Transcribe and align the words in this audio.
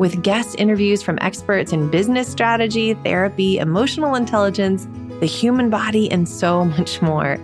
With 0.00 0.22
guest 0.22 0.56
interviews 0.56 1.02
from 1.02 1.18
experts 1.20 1.74
in 1.74 1.90
business 1.90 2.26
strategy, 2.26 2.94
therapy, 2.94 3.58
emotional 3.58 4.14
intelligence, 4.14 4.88
the 5.20 5.26
human 5.26 5.68
body, 5.68 6.10
and 6.10 6.26
so 6.26 6.64
much 6.78 7.02
more. 7.02 7.36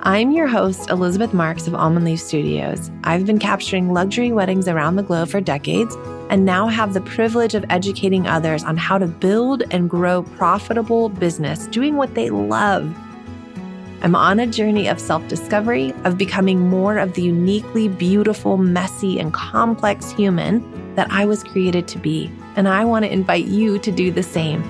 I'm 0.00 0.32
your 0.32 0.48
host, 0.48 0.90
Elizabeth 0.90 1.32
Marks 1.32 1.68
of 1.68 1.74
Almond 1.76 2.04
Leaf 2.04 2.18
Studios. 2.18 2.90
I've 3.04 3.26
been 3.26 3.38
capturing 3.38 3.92
luxury 3.92 4.32
weddings 4.32 4.66
around 4.66 4.96
the 4.96 5.04
globe 5.04 5.28
for 5.28 5.40
decades 5.40 5.94
and 6.30 6.44
now 6.44 6.66
have 6.66 6.94
the 6.94 7.00
privilege 7.02 7.54
of 7.54 7.64
educating 7.70 8.26
others 8.26 8.64
on 8.64 8.76
how 8.76 8.98
to 8.98 9.06
build 9.06 9.62
and 9.70 9.88
grow 9.88 10.24
profitable 10.24 11.10
business 11.10 11.68
doing 11.68 11.94
what 11.94 12.16
they 12.16 12.30
love. 12.30 12.92
I'm 14.02 14.14
on 14.14 14.40
a 14.40 14.46
journey 14.46 14.88
of 14.88 14.98
self 14.98 15.26
discovery, 15.28 15.92
of 16.04 16.16
becoming 16.16 16.58
more 16.60 16.98
of 16.98 17.12
the 17.12 17.22
uniquely 17.22 17.86
beautiful, 17.88 18.56
messy, 18.56 19.20
and 19.20 19.32
complex 19.32 20.10
human 20.10 20.94
that 20.94 21.10
I 21.10 21.26
was 21.26 21.44
created 21.44 21.86
to 21.88 21.98
be. 21.98 22.30
And 22.56 22.66
I 22.66 22.84
want 22.84 23.04
to 23.04 23.12
invite 23.12 23.44
you 23.44 23.78
to 23.78 23.92
do 23.92 24.10
the 24.10 24.22
same. 24.22 24.64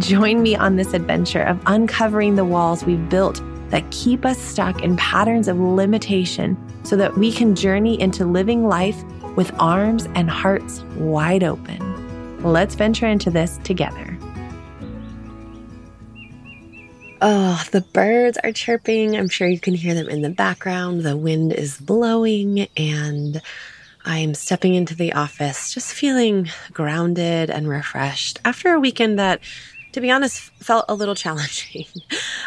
Join 0.00 0.42
me 0.42 0.54
on 0.54 0.76
this 0.76 0.92
adventure 0.92 1.42
of 1.42 1.60
uncovering 1.66 2.36
the 2.36 2.44
walls 2.44 2.84
we've 2.84 3.08
built 3.08 3.40
that 3.70 3.90
keep 3.90 4.26
us 4.26 4.38
stuck 4.38 4.82
in 4.82 4.96
patterns 4.96 5.48
of 5.48 5.58
limitation 5.58 6.56
so 6.84 6.96
that 6.96 7.16
we 7.16 7.32
can 7.32 7.54
journey 7.54 7.98
into 8.00 8.26
living 8.26 8.68
life 8.68 9.02
with 9.34 9.50
arms 9.58 10.06
and 10.14 10.28
hearts 10.30 10.82
wide 10.96 11.42
open. 11.42 12.42
Let's 12.42 12.74
venture 12.74 13.06
into 13.06 13.30
this 13.30 13.58
together. 13.64 14.13
Oh, 17.26 17.64
the 17.70 17.80
birds 17.80 18.36
are 18.44 18.52
chirping. 18.52 19.16
I'm 19.16 19.30
sure 19.30 19.48
you 19.48 19.58
can 19.58 19.72
hear 19.72 19.94
them 19.94 20.10
in 20.10 20.20
the 20.20 20.28
background. 20.28 21.04
The 21.04 21.16
wind 21.16 21.54
is 21.54 21.80
blowing, 21.80 22.68
and 22.76 23.40
I'm 24.04 24.34
stepping 24.34 24.74
into 24.74 24.94
the 24.94 25.14
office 25.14 25.72
just 25.72 25.94
feeling 25.94 26.50
grounded 26.74 27.48
and 27.48 27.66
refreshed 27.66 28.40
after 28.44 28.74
a 28.74 28.78
weekend 28.78 29.18
that 29.18 29.40
to 29.92 30.02
be 30.02 30.10
honest, 30.10 30.38
felt 30.60 30.84
a 30.86 30.94
little 30.94 31.14
challenging. 31.24 31.86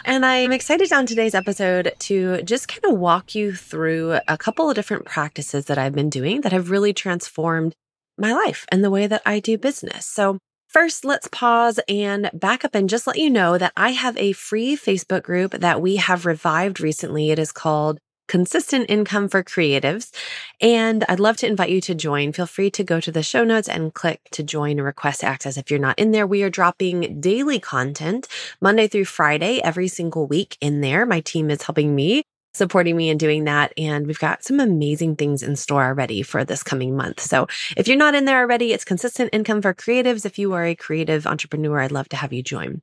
and 0.05 0.23
I'm 0.23 0.51
excited 0.51 0.93
on 0.93 1.07
today's 1.07 1.33
episode 1.33 1.95
to 2.01 2.43
just 2.43 2.67
kind 2.67 2.85
of 2.85 2.99
walk 2.99 3.33
you 3.33 3.55
through 3.55 4.19
a 4.27 4.37
couple 4.37 4.69
of 4.69 4.75
different 4.75 5.05
practices 5.05 5.65
that 5.65 5.79
I've 5.79 5.95
been 5.95 6.11
doing 6.11 6.41
that 6.41 6.51
have 6.51 6.69
really 6.69 6.93
transformed 6.93 7.73
my 8.15 8.31
life 8.31 8.67
and 8.71 8.83
the 8.83 8.91
way 8.91 9.07
that 9.07 9.23
I 9.25 9.39
do 9.39 9.57
business. 9.57 10.05
So, 10.05 10.37
First, 10.67 11.05
let's 11.05 11.29
pause 11.29 11.79
and 11.87 12.29
back 12.33 12.65
up 12.65 12.75
and 12.75 12.89
just 12.89 13.07
let 13.07 13.17
you 13.17 13.29
know 13.29 13.57
that 13.57 13.71
I 13.77 13.91
have 13.91 14.17
a 14.17 14.33
free 14.33 14.75
Facebook 14.75 15.23
group 15.23 15.51
that 15.53 15.81
we 15.81 15.95
have 15.95 16.25
revived 16.25 16.81
recently. 16.81 17.31
It 17.31 17.39
is 17.39 17.53
called 17.53 17.99
consistent 18.27 18.89
income 18.89 19.29
for 19.29 19.43
creatives. 19.43 20.13
And 20.59 21.05
I'd 21.07 21.21
love 21.21 21.37
to 21.37 21.47
invite 21.47 21.69
you 21.69 21.79
to 21.81 21.95
join. 21.95 22.33
Feel 22.33 22.45
free 22.45 22.69
to 22.71 22.83
go 22.83 22.99
to 22.99 23.11
the 23.11 23.23
show 23.23 23.45
notes 23.45 23.69
and 23.69 23.93
click 23.93 24.19
to 24.31 24.43
join 24.43 24.81
request 24.81 25.23
access. 25.23 25.55
If 25.55 25.71
you're 25.71 25.79
not 25.79 25.97
in 25.97 26.11
there, 26.11 26.27
we 26.27 26.43
are 26.43 26.49
dropping 26.49 27.21
daily 27.21 27.59
content 27.59 28.27
Monday 28.59 28.89
through 28.89 29.05
Friday 29.05 29.61
every 29.63 29.87
single 29.87 30.27
week 30.27 30.57
in 30.59 30.81
there. 30.81 31.05
My 31.05 31.21
team 31.21 31.49
is 31.49 31.63
helping 31.63 31.95
me 31.95 32.23
supporting 32.57 32.97
me 32.97 33.09
and 33.09 33.19
doing 33.19 33.45
that. 33.45 33.73
And 33.77 34.07
we've 34.07 34.19
got 34.19 34.43
some 34.43 34.59
amazing 34.59 35.15
things 35.15 35.43
in 35.43 35.55
store 35.55 35.85
already 35.85 36.23
for 36.23 36.43
this 36.43 36.63
coming 36.63 36.95
month. 36.95 37.21
So 37.21 37.47
if 37.75 37.87
you're 37.87 37.97
not 37.97 38.15
in 38.15 38.25
there 38.25 38.39
already, 38.39 38.73
it's 38.73 38.83
consistent 38.83 39.29
income 39.33 39.61
for 39.61 39.73
creatives. 39.73 40.25
If 40.25 40.37
you 40.37 40.53
are 40.53 40.65
a 40.65 40.75
creative 40.75 41.25
entrepreneur, 41.27 41.79
I'd 41.79 41.91
love 41.91 42.09
to 42.09 42.17
have 42.17 42.33
you 42.33 42.43
join. 42.43 42.81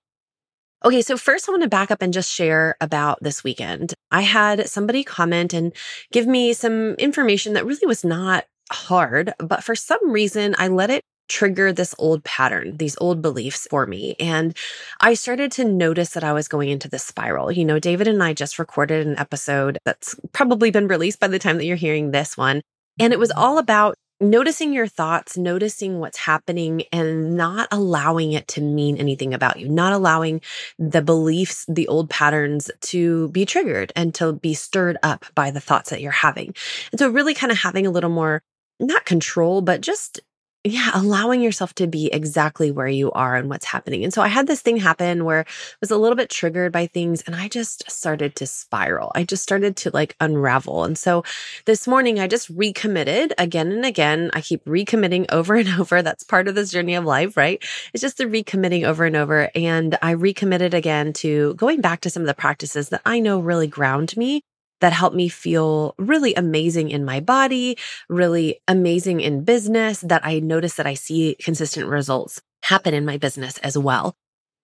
Okay, 0.84 1.00
so 1.00 1.16
first 1.16 1.48
I 1.48 1.52
want 1.52 1.62
to 1.62 1.68
back 1.68 1.90
up 1.90 2.02
and 2.02 2.12
just 2.12 2.30
share 2.30 2.76
about 2.80 3.18
this 3.22 3.42
weekend. 3.42 3.94
I 4.10 4.20
had 4.20 4.68
somebody 4.68 5.02
comment 5.02 5.54
and 5.54 5.72
give 6.12 6.26
me 6.26 6.52
some 6.52 6.94
information 6.94 7.54
that 7.54 7.64
really 7.64 7.86
was 7.86 8.04
not 8.04 8.44
hard, 8.70 9.32
but 9.38 9.64
for 9.64 9.74
some 9.74 10.10
reason 10.10 10.54
I 10.58 10.68
let 10.68 10.90
it 10.90 11.02
trigger 11.28 11.72
this 11.72 11.94
old 11.98 12.22
pattern, 12.24 12.76
these 12.76 12.96
old 13.00 13.22
beliefs 13.22 13.66
for 13.70 13.86
me. 13.86 14.14
And 14.20 14.56
I 15.00 15.14
started 15.14 15.52
to 15.52 15.64
notice 15.64 16.10
that 16.10 16.24
I 16.24 16.32
was 16.32 16.48
going 16.48 16.68
into 16.68 16.88
this 16.88 17.04
spiral. 17.04 17.50
You 17.50 17.64
know, 17.64 17.78
David 17.78 18.08
and 18.08 18.22
I 18.22 18.32
just 18.32 18.58
recorded 18.58 19.06
an 19.06 19.18
episode 19.18 19.78
that's 19.84 20.16
probably 20.32 20.70
been 20.70 20.88
released 20.88 21.20
by 21.20 21.28
the 21.28 21.38
time 21.38 21.56
that 21.58 21.64
you're 21.64 21.76
hearing 21.76 22.10
this 22.10 22.36
one. 22.36 22.62
And 22.98 23.12
it 23.12 23.18
was 23.18 23.30
mm-hmm. 23.30 23.40
all 23.40 23.58
about 23.58 23.96
noticing 24.20 24.72
your 24.72 24.86
thoughts, 24.86 25.36
noticing 25.36 25.98
what's 25.98 26.18
happening, 26.18 26.84
and 26.92 27.36
not 27.36 27.68
allowing 27.70 28.32
it 28.32 28.46
to 28.48 28.60
mean 28.60 28.96
anything 28.96 29.34
about 29.34 29.58
you, 29.58 29.68
not 29.68 29.92
allowing 29.92 30.40
the 30.78 31.02
beliefs, 31.02 31.64
the 31.68 31.88
old 31.88 32.08
patterns 32.10 32.70
to 32.80 33.28
be 33.28 33.44
triggered 33.44 33.92
and 33.96 34.14
to 34.14 34.32
be 34.32 34.54
stirred 34.54 34.96
up 35.02 35.24
by 35.34 35.50
the 35.50 35.60
thoughts 35.60 35.90
that 35.90 36.00
you're 36.00 36.12
having. 36.12 36.54
And 36.92 36.98
so, 36.98 37.08
really 37.08 37.34
kind 37.34 37.50
of 37.52 37.58
having 37.58 37.86
a 37.86 37.90
little 37.90 38.10
more, 38.10 38.42
not 38.78 39.04
control, 39.04 39.60
but 39.60 39.80
just 39.80 40.20
yeah, 40.66 40.92
allowing 40.94 41.42
yourself 41.42 41.74
to 41.74 41.86
be 41.86 42.06
exactly 42.06 42.70
where 42.70 42.88
you 42.88 43.12
are 43.12 43.36
and 43.36 43.50
what's 43.50 43.66
happening. 43.66 44.02
And 44.02 44.14
so 44.14 44.22
I 44.22 44.28
had 44.28 44.46
this 44.46 44.62
thing 44.62 44.78
happen 44.78 45.26
where 45.26 45.40
I 45.40 45.44
was 45.80 45.90
a 45.90 45.98
little 45.98 46.16
bit 46.16 46.30
triggered 46.30 46.72
by 46.72 46.86
things 46.86 47.20
and 47.26 47.36
I 47.36 47.48
just 47.48 47.90
started 47.90 48.34
to 48.36 48.46
spiral. 48.46 49.12
I 49.14 49.24
just 49.24 49.42
started 49.42 49.76
to 49.76 49.90
like 49.92 50.16
unravel. 50.20 50.84
And 50.84 50.96
so 50.96 51.22
this 51.66 51.86
morning 51.86 52.18
I 52.18 52.28
just 52.28 52.48
recommitted 52.48 53.34
again 53.36 53.72
and 53.72 53.84
again. 53.84 54.30
I 54.32 54.40
keep 54.40 54.64
recommitting 54.64 55.26
over 55.32 55.54
and 55.54 55.68
over. 55.78 56.00
That's 56.00 56.24
part 56.24 56.48
of 56.48 56.54
this 56.54 56.70
journey 56.70 56.94
of 56.94 57.04
life, 57.04 57.36
right? 57.36 57.62
It's 57.92 58.00
just 58.00 58.16
the 58.16 58.24
recommitting 58.24 58.84
over 58.84 59.04
and 59.04 59.16
over. 59.16 59.50
And 59.54 59.98
I 60.00 60.12
recommitted 60.12 60.72
again 60.72 61.12
to 61.14 61.52
going 61.54 61.82
back 61.82 62.00
to 62.02 62.10
some 62.10 62.22
of 62.22 62.26
the 62.26 62.32
practices 62.32 62.88
that 62.88 63.02
I 63.04 63.20
know 63.20 63.38
really 63.38 63.66
ground 63.66 64.16
me 64.16 64.40
that 64.84 64.92
helped 64.92 65.16
me 65.16 65.30
feel 65.30 65.94
really 65.96 66.34
amazing 66.34 66.90
in 66.90 67.06
my 67.06 67.18
body, 67.18 67.78
really 68.10 68.60
amazing 68.68 69.22
in 69.22 69.42
business, 69.42 70.02
that 70.02 70.20
I 70.26 70.40
notice 70.40 70.74
that 70.74 70.86
I 70.86 70.92
see 70.92 71.36
consistent 71.40 71.86
results 71.88 72.42
happen 72.64 72.92
in 72.92 73.06
my 73.06 73.16
business 73.16 73.56
as 73.60 73.78
well. 73.78 74.14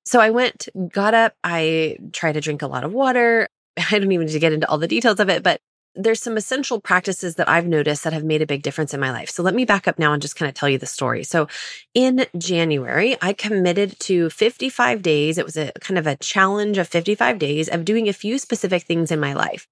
So 0.05 0.21
I 0.21 0.29
went, 0.29 0.69
got 0.93 1.15
up, 1.15 1.33
I 1.43 1.97
try 2.13 2.33
to 2.33 2.41
drink 2.43 2.61
a 2.61 2.67
lot 2.67 2.85
of 2.85 2.93
water. 2.93 3.49
I 3.79 3.99
don't 3.99 4.13
even 4.13 4.27
need 4.27 4.33
to 4.35 4.39
get 4.39 4.53
into 4.53 4.69
all 4.69 4.77
the 4.77 4.87
details 4.87 5.21
of 5.21 5.31
it, 5.31 5.43
but 5.43 5.63
there's 5.95 6.21
some 6.21 6.37
essential 6.37 6.83
practices 6.83 7.37
that 7.37 7.49
I've 7.49 7.67
noticed 7.67 8.05
that 8.05 8.13
have 8.13 8.23
made 8.23 8.43
a 8.43 8.47
big 8.47 8.63
difference 8.63 8.93
in 8.93 9.01
my 9.01 9.13
life. 9.13 9.31
So 9.31 9.43
let 9.43 9.55
me 9.55 9.65
back 9.65 9.89
up 9.89 9.99
now 9.99 10.13
and 10.13 10.21
just 10.21 10.37
kind 10.37 10.51
of 10.51 10.55
tell 10.55 10.69
you 10.69 10.77
the 10.77 10.85
story. 10.85 11.25
So 11.25 11.49
in 11.95 12.27
January, 12.37 13.17
I 13.23 13.33
committed 13.33 13.99
to 14.01 14.29
55 14.29 15.01
days. 15.01 15.39
It 15.39 15.47
was 15.47 15.57
a 15.57 15.73
kind 15.81 15.97
of 15.97 16.07
a 16.07 16.17
challenge 16.17 16.77
of 16.77 16.89
55 16.89 17.39
days 17.39 17.71
of 17.71 17.87
doing 17.87 18.07
a 18.07 18.13
few 18.13 18.37
specific 18.37 18.83
things 18.83 19.11
in 19.11 19.19
my 19.19 19.33
life. 19.33 19.67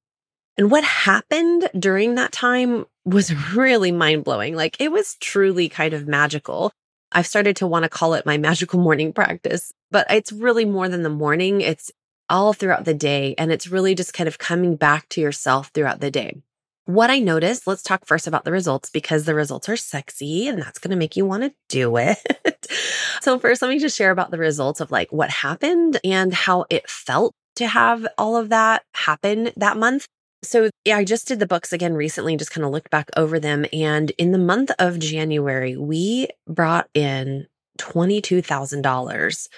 And 0.58 0.72
what 0.72 0.82
happened 0.82 1.70
during 1.78 2.16
that 2.16 2.32
time 2.32 2.84
was 3.04 3.54
really 3.54 3.92
mind 3.92 4.24
blowing. 4.24 4.56
Like 4.56 4.76
it 4.80 4.90
was 4.90 5.16
truly 5.20 5.68
kind 5.68 5.94
of 5.94 6.08
magical. 6.08 6.72
I've 7.12 7.28
started 7.28 7.56
to 7.56 7.66
want 7.66 7.84
to 7.84 7.88
call 7.88 8.14
it 8.14 8.26
my 8.26 8.36
magical 8.36 8.80
morning 8.80 9.12
practice, 9.12 9.72
but 9.90 10.06
it's 10.10 10.32
really 10.32 10.64
more 10.64 10.88
than 10.88 11.04
the 11.04 11.08
morning. 11.08 11.60
It's 11.60 11.92
all 12.28 12.52
throughout 12.52 12.84
the 12.84 12.92
day. 12.92 13.36
And 13.38 13.52
it's 13.52 13.68
really 13.68 13.94
just 13.94 14.12
kind 14.12 14.26
of 14.28 14.38
coming 14.38 14.74
back 14.74 15.08
to 15.10 15.20
yourself 15.20 15.70
throughout 15.72 16.00
the 16.00 16.10
day. 16.10 16.42
What 16.84 17.10
I 17.10 17.20
noticed, 17.20 17.66
let's 17.66 17.82
talk 17.82 18.06
first 18.06 18.26
about 18.26 18.44
the 18.44 18.52
results 18.52 18.90
because 18.90 19.24
the 19.24 19.34
results 19.34 19.68
are 19.68 19.76
sexy 19.76 20.48
and 20.48 20.60
that's 20.60 20.78
going 20.78 20.90
to 20.90 20.96
make 20.96 21.16
you 21.16 21.24
want 21.24 21.44
to 21.44 21.54
do 21.68 21.96
it. 21.98 22.18
so, 23.20 23.38
first, 23.38 23.62
let 23.62 23.68
me 23.68 23.78
just 23.78 23.96
share 23.96 24.10
about 24.10 24.30
the 24.30 24.38
results 24.38 24.80
of 24.80 24.90
like 24.90 25.12
what 25.12 25.30
happened 25.30 26.00
and 26.02 26.32
how 26.32 26.64
it 26.70 26.88
felt 26.88 27.34
to 27.56 27.66
have 27.66 28.06
all 28.16 28.36
of 28.36 28.48
that 28.48 28.84
happen 28.94 29.50
that 29.56 29.76
month. 29.76 30.08
So, 30.42 30.70
yeah, 30.84 30.96
I 30.96 31.04
just 31.04 31.26
did 31.26 31.40
the 31.40 31.46
books 31.46 31.72
again 31.72 31.94
recently, 31.94 32.36
just 32.36 32.52
kind 32.52 32.64
of 32.64 32.70
looked 32.70 32.90
back 32.90 33.08
over 33.16 33.40
them. 33.40 33.66
And 33.72 34.10
in 34.12 34.30
the 34.32 34.38
month 34.38 34.70
of 34.78 34.98
January, 34.98 35.76
we 35.76 36.28
brought 36.46 36.88
in 36.94 37.46
$22,000 37.78 39.48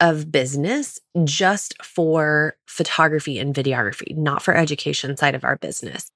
of 0.00 0.32
business 0.32 0.98
just 1.24 1.82
for 1.84 2.56
photography 2.66 3.38
and 3.38 3.54
videography, 3.54 4.16
not 4.16 4.42
for 4.42 4.56
education 4.56 5.16
side 5.16 5.34
of 5.34 5.44
our 5.44 5.56
business. 5.56 6.10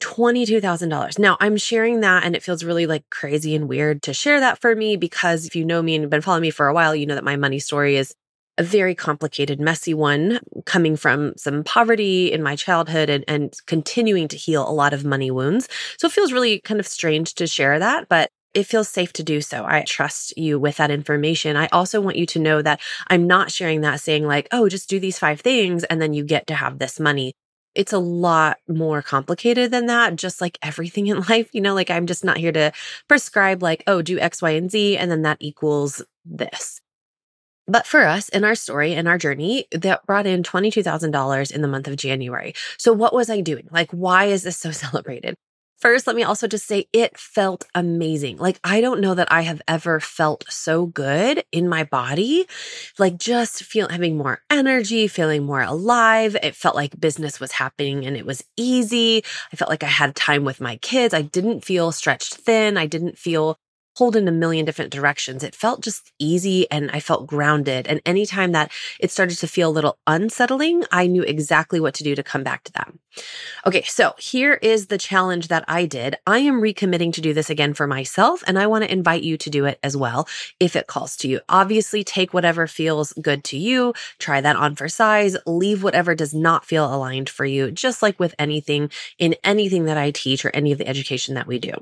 $22,000. 0.00 1.18
Now 1.18 1.36
I'm 1.40 1.56
sharing 1.56 2.00
that 2.00 2.24
and 2.24 2.34
it 2.34 2.42
feels 2.42 2.64
really 2.64 2.86
like 2.86 3.04
crazy 3.10 3.54
and 3.54 3.68
weird 3.68 4.02
to 4.02 4.14
share 4.14 4.40
that 4.40 4.58
for 4.60 4.74
me 4.74 4.96
because 4.96 5.44
if 5.44 5.54
you 5.54 5.64
know 5.64 5.82
me 5.82 5.94
and 5.94 6.02
have 6.02 6.10
been 6.10 6.22
following 6.22 6.42
me 6.42 6.50
for 6.50 6.68
a 6.68 6.74
while, 6.74 6.94
you 6.94 7.04
know 7.04 7.14
that 7.14 7.24
my 7.24 7.36
money 7.36 7.58
story 7.58 7.96
is 7.96 8.14
a 8.60 8.62
very 8.62 8.94
complicated, 8.94 9.58
messy 9.58 9.94
one 9.94 10.38
coming 10.66 10.94
from 10.94 11.32
some 11.38 11.64
poverty 11.64 12.30
in 12.30 12.42
my 12.42 12.54
childhood 12.54 13.08
and, 13.08 13.24
and 13.26 13.56
continuing 13.64 14.28
to 14.28 14.36
heal 14.36 14.68
a 14.68 14.70
lot 14.70 14.92
of 14.92 15.02
money 15.02 15.30
wounds. 15.30 15.66
So 15.96 16.06
it 16.06 16.12
feels 16.12 16.30
really 16.30 16.60
kind 16.60 16.78
of 16.78 16.86
strange 16.86 17.32
to 17.36 17.46
share 17.46 17.78
that, 17.78 18.10
but 18.10 18.28
it 18.52 18.64
feels 18.64 18.90
safe 18.90 19.14
to 19.14 19.22
do 19.22 19.40
so. 19.40 19.64
I 19.64 19.80
trust 19.86 20.36
you 20.36 20.58
with 20.58 20.76
that 20.76 20.90
information. 20.90 21.56
I 21.56 21.68
also 21.68 22.02
want 22.02 22.18
you 22.18 22.26
to 22.26 22.38
know 22.38 22.60
that 22.60 22.82
I'm 23.06 23.26
not 23.26 23.50
sharing 23.50 23.80
that 23.80 24.00
saying, 24.00 24.26
like, 24.26 24.46
oh, 24.52 24.68
just 24.68 24.90
do 24.90 25.00
these 25.00 25.18
five 25.18 25.40
things 25.40 25.84
and 25.84 26.02
then 26.02 26.12
you 26.12 26.22
get 26.22 26.46
to 26.48 26.54
have 26.54 26.78
this 26.78 27.00
money. 27.00 27.32
It's 27.74 27.94
a 27.94 27.98
lot 27.98 28.58
more 28.68 29.00
complicated 29.00 29.70
than 29.70 29.86
that, 29.86 30.16
just 30.16 30.42
like 30.42 30.58
everything 30.60 31.06
in 31.06 31.20
life. 31.30 31.48
You 31.54 31.62
know, 31.62 31.72
like 31.72 31.90
I'm 31.90 32.04
just 32.04 32.26
not 32.26 32.36
here 32.36 32.52
to 32.52 32.72
prescribe, 33.08 33.62
like, 33.62 33.82
oh, 33.86 34.02
do 34.02 34.18
X, 34.18 34.42
Y, 34.42 34.50
and 34.50 34.70
Z, 34.70 34.98
and 34.98 35.10
then 35.10 35.22
that 35.22 35.38
equals 35.40 36.02
this. 36.26 36.82
But 37.70 37.86
for 37.86 38.00
us 38.00 38.28
in 38.30 38.42
our 38.42 38.56
story 38.56 38.94
and 38.94 39.06
our 39.06 39.16
journey, 39.16 39.66
that 39.70 40.04
brought 40.04 40.26
in 40.26 40.42
$22,000 40.42 41.52
in 41.52 41.62
the 41.62 41.68
month 41.68 41.86
of 41.86 41.94
January. 41.94 42.52
So, 42.78 42.92
what 42.92 43.14
was 43.14 43.30
I 43.30 43.40
doing? 43.42 43.68
Like, 43.70 43.92
why 43.92 44.24
is 44.24 44.42
this 44.42 44.56
so 44.56 44.70
celebrated? 44.72 45.36
First, 45.78 46.06
let 46.06 46.16
me 46.16 46.24
also 46.24 46.46
just 46.46 46.66
say 46.66 46.88
it 46.92 47.16
felt 47.16 47.64
amazing. 47.74 48.36
Like, 48.38 48.58
I 48.64 48.80
don't 48.80 49.00
know 49.00 49.14
that 49.14 49.32
I 49.32 49.42
have 49.42 49.62
ever 49.68 49.98
felt 50.00 50.44
so 50.50 50.84
good 50.84 51.44
in 51.52 51.68
my 51.68 51.84
body. 51.84 52.46
Like, 52.98 53.16
just 53.16 53.62
feeling 53.62 53.92
having 53.92 54.18
more 54.18 54.42
energy, 54.50 55.06
feeling 55.06 55.44
more 55.44 55.62
alive. 55.62 56.36
It 56.42 56.56
felt 56.56 56.74
like 56.74 57.00
business 57.00 57.38
was 57.38 57.52
happening 57.52 58.04
and 58.04 58.16
it 58.16 58.26
was 58.26 58.44
easy. 58.56 59.22
I 59.52 59.56
felt 59.56 59.70
like 59.70 59.84
I 59.84 59.86
had 59.86 60.16
time 60.16 60.44
with 60.44 60.60
my 60.60 60.76
kids. 60.78 61.14
I 61.14 61.22
didn't 61.22 61.64
feel 61.64 61.92
stretched 61.92 62.34
thin. 62.34 62.76
I 62.76 62.86
didn't 62.86 63.16
feel 63.16 63.56
pulled 63.96 64.16
in 64.16 64.28
a 64.28 64.32
million 64.32 64.64
different 64.64 64.92
directions. 64.92 65.42
It 65.42 65.54
felt 65.54 65.82
just 65.82 66.12
easy 66.18 66.70
and 66.70 66.90
I 66.92 67.00
felt 67.00 67.26
grounded. 67.26 67.86
And 67.86 68.00
anytime 68.06 68.52
that 68.52 68.72
it 68.98 69.10
started 69.10 69.38
to 69.38 69.48
feel 69.48 69.70
a 69.70 69.72
little 69.72 69.98
unsettling, 70.06 70.84
I 70.92 71.06
knew 71.06 71.22
exactly 71.22 71.80
what 71.80 71.94
to 71.94 72.04
do 72.04 72.14
to 72.14 72.22
come 72.22 72.42
back 72.42 72.64
to 72.64 72.72
them. 72.72 73.00
Okay, 73.66 73.82
so 73.82 74.14
here 74.18 74.54
is 74.54 74.86
the 74.86 74.98
challenge 74.98 75.48
that 75.48 75.64
I 75.66 75.84
did. 75.84 76.16
I 76.26 76.38
am 76.38 76.60
recommitting 76.60 77.12
to 77.14 77.20
do 77.20 77.34
this 77.34 77.50
again 77.50 77.74
for 77.74 77.86
myself, 77.86 78.44
and 78.46 78.58
I 78.58 78.68
want 78.68 78.84
to 78.84 78.92
invite 78.92 79.22
you 79.22 79.36
to 79.38 79.50
do 79.50 79.64
it 79.64 79.78
as 79.82 79.96
well 79.96 80.28
if 80.60 80.76
it 80.76 80.86
calls 80.86 81.16
to 81.18 81.28
you. 81.28 81.40
Obviously, 81.48 82.04
take 82.04 82.32
whatever 82.32 82.66
feels 82.66 83.12
good 83.14 83.42
to 83.44 83.58
you, 83.58 83.94
try 84.18 84.40
that 84.40 84.56
on 84.56 84.76
for 84.76 84.88
size, 84.88 85.36
leave 85.44 85.82
whatever 85.82 86.14
does 86.14 86.32
not 86.32 86.64
feel 86.64 86.92
aligned 86.92 87.28
for 87.28 87.44
you, 87.44 87.70
just 87.70 88.00
like 88.00 88.20
with 88.20 88.34
anything 88.38 88.90
in 89.18 89.34
anything 89.42 89.84
that 89.86 89.98
I 89.98 90.12
teach 90.12 90.44
or 90.44 90.50
any 90.54 90.70
of 90.70 90.78
the 90.78 90.88
education 90.88 91.34
that 91.34 91.48
we 91.48 91.58
do. 91.58 91.72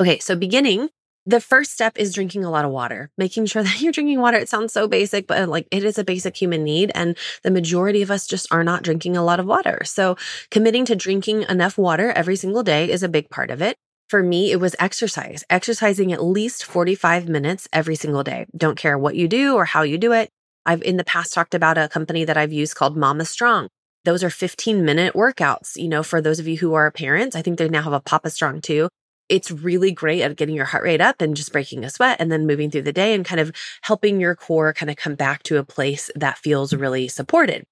Okay, 0.00 0.18
so 0.18 0.36
beginning 0.36 0.90
the 1.28 1.42
first 1.42 1.72
step 1.72 1.98
is 1.98 2.14
drinking 2.14 2.42
a 2.42 2.50
lot 2.50 2.64
of 2.64 2.70
water, 2.70 3.10
making 3.18 3.44
sure 3.44 3.62
that 3.64 3.80
you're 3.80 3.92
drinking 3.92 4.20
water. 4.20 4.38
It 4.38 4.48
sounds 4.48 4.72
so 4.72 4.88
basic, 4.88 5.26
but 5.26 5.48
like 5.48 5.68
it 5.70 5.84
is 5.84 5.98
a 5.98 6.04
basic 6.04 6.36
human 6.36 6.64
need. 6.64 6.90
And 6.94 7.16
the 7.42 7.50
majority 7.50 8.00
of 8.00 8.10
us 8.10 8.26
just 8.26 8.50
are 8.50 8.64
not 8.64 8.82
drinking 8.82 9.16
a 9.16 9.22
lot 9.22 9.38
of 9.38 9.46
water. 9.46 9.82
So 9.84 10.16
committing 10.50 10.86
to 10.86 10.96
drinking 10.96 11.44
enough 11.48 11.76
water 11.76 12.12
every 12.12 12.36
single 12.36 12.62
day 12.62 12.90
is 12.90 13.02
a 13.02 13.08
big 13.08 13.28
part 13.28 13.50
of 13.50 13.60
it. 13.60 13.76
For 14.08 14.22
me, 14.22 14.52
it 14.52 14.56
was 14.58 14.74
exercise, 14.78 15.44
exercising 15.50 16.12
at 16.12 16.24
least 16.24 16.64
45 16.64 17.28
minutes 17.28 17.68
every 17.74 17.94
single 17.94 18.22
day. 18.22 18.46
Don't 18.56 18.78
care 18.78 18.96
what 18.96 19.14
you 19.14 19.28
do 19.28 19.54
or 19.54 19.66
how 19.66 19.82
you 19.82 19.98
do 19.98 20.12
it. 20.12 20.30
I've 20.64 20.82
in 20.82 20.96
the 20.96 21.04
past 21.04 21.34
talked 21.34 21.54
about 21.54 21.76
a 21.76 21.88
company 21.88 22.24
that 22.24 22.38
I've 22.38 22.52
used 22.52 22.74
called 22.74 22.96
Mama 22.96 23.26
Strong. 23.26 23.68
Those 24.06 24.24
are 24.24 24.30
15 24.30 24.82
minute 24.82 25.12
workouts. 25.12 25.76
You 25.76 25.88
know, 25.88 26.02
for 26.02 26.22
those 26.22 26.38
of 26.38 26.48
you 26.48 26.56
who 26.56 26.72
are 26.72 26.90
parents, 26.90 27.36
I 27.36 27.42
think 27.42 27.58
they 27.58 27.68
now 27.68 27.82
have 27.82 27.92
a 27.92 28.00
Papa 28.00 28.30
Strong 28.30 28.62
too 28.62 28.88
it's 29.28 29.50
really 29.50 29.92
great 29.92 30.22
at 30.22 30.36
getting 30.36 30.54
your 30.54 30.64
heart 30.64 30.84
rate 30.84 31.00
up 31.00 31.20
and 31.20 31.36
just 31.36 31.52
breaking 31.52 31.84
a 31.84 31.90
sweat 31.90 32.16
and 32.20 32.30
then 32.30 32.46
moving 32.46 32.70
through 32.70 32.82
the 32.82 32.92
day 32.92 33.14
and 33.14 33.24
kind 33.24 33.40
of 33.40 33.52
helping 33.82 34.20
your 34.20 34.34
core 34.34 34.72
kind 34.72 34.90
of 34.90 34.96
come 34.96 35.14
back 35.14 35.42
to 35.44 35.58
a 35.58 35.64
place 35.64 36.10
that 36.14 36.38
feels 36.38 36.72
really 36.72 37.08
supported. 37.08 37.64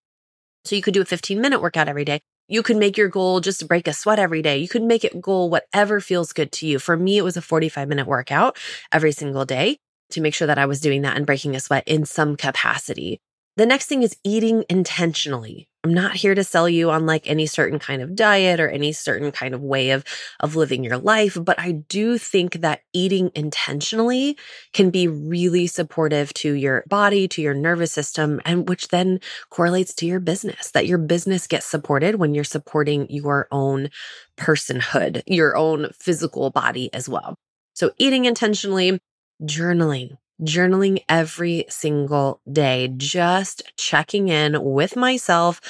So 0.65 0.75
you 0.77 0.83
could 0.83 0.95
do 0.95 1.03
a 1.03 1.07
15 1.07 1.41
minute 1.41 1.63
workout 1.63 1.89
every 1.89 2.05
day. 2.05 2.21
You 2.49 2.63
could 2.63 2.77
make 2.77 2.97
your 2.97 3.09
goal 3.09 3.41
just 3.41 3.61
to 3.61 3.67
break 3.67 3.89
a 3.89 3.93
sweat 3.93 4.19
every 4.19 4.43
day. 4.43 4.59
You 4.59 4.69
could 4.69 4.83
make 4.83 5.05
it 5.05 5.21
goal 5.21 5.51
whatever 5.51 6.01
feels 6.01 6.33
good 6.33 6.53
to 6.53 6.67
you. 6.67 6.79
For 6.79 6.97
me, 6.97 7.19
it 7.19 7.23
was 7.23 7.37
a 7.37 7.43
45 7.43 7.89
minute 7.89 8.07
workout 8.07 8.57
every 8.93 9.13
single 9.13 9.45
day 9.45 9.79
to 10.11 10.21
make 10.21 10.35
sure 10.35 10.47
that 10.47 10.59
I 10.59 10.67
was 10.67 10.81
doing 10.81 11.03
that 11.03 11.17
and 11.17 11.27
breaking 11.27 11.57
a 11.57 11.61
sweat 11.61 11.85
in 11.87 12.05
some 12.05 12.37
capacity. 12.37 13.21
The 13.57 13.67
next 13.67 13.87
thing 13.87 14.03
is 14.03 14.17
eating 14.23 14.65
intentionally. 14.69 15.69
I'm 15.83 15.95
not 15.95 16.17
here 16.17 16.35
to 16.35 16.45
sell 16.45 16.69
you 16.69 16.91
on 16.91 17.07
like 17.07 17.27
any 17.27 17.47
certain 17.47 17.79
kind 17.79 18.03
of 18.03 18.15
diet 18.15 18.61
or 18.61 18.69
any 18.69 18.93
certain 18.93 19.31
kind 19.33 19.55
of 19.55 19.63
way 19.63 19.91
of 19.91 20.05
of 20.41 20.57
living 20.57 20.85
your 20.85 20.99
life, 20.99 21.39
but 21.41 21.59
I 21.59 21.73
do 21.73 22.19
think 22.19 22.61
that 22.61 22.81
eating 22.93 23.31
intentionally 23.35 24.37
can 24.75 24.91
be 24.91 25.09
really 25.09 25.67
supportive 25.69 26.35
to 26.35 26.53
your 26.53 26.85
body, 26.89 27.29
to 27.29 27.41
your 27.41 27.55
nervous 27.55 27.93
system, 27.93 28.43
and 28.45 28.69
which 28.69 28.89
then 28.89 29.21
correlates 29.49 29.95
to 29.95 30.07
your 30.07 30.21
business. 30.21 30.73
That 30.73 30.87
your 30.87 30.99
business 30.99 31.47
gets 31.47 31.67
supported 31.67 32.17
when 32.17 32.35
you're 32.35 32.45
supporting 32.45 33.07
your 33.09 33.49
own 33.51 33.89
personhood, 34.37 35.23
your 35.27 35.57
own 35.57 35.91
physical 35.99 36.51
body 36.51 36.93
as 36.93 37.09
well. 37.09 37.37
So 37.75 37.93
eating 37.97 38.25
intentionally, 38.27 38.99
journaling, 39.43 40.19
journaling 40.43 41.03
every 41.09 41.65
single 41.69 42.41
day, 42.51 42.93
just 42.97 43.63
checking 43.77 44.29
in 44.29 44.63
with 44.63 44.97
myself, 44.97 45.61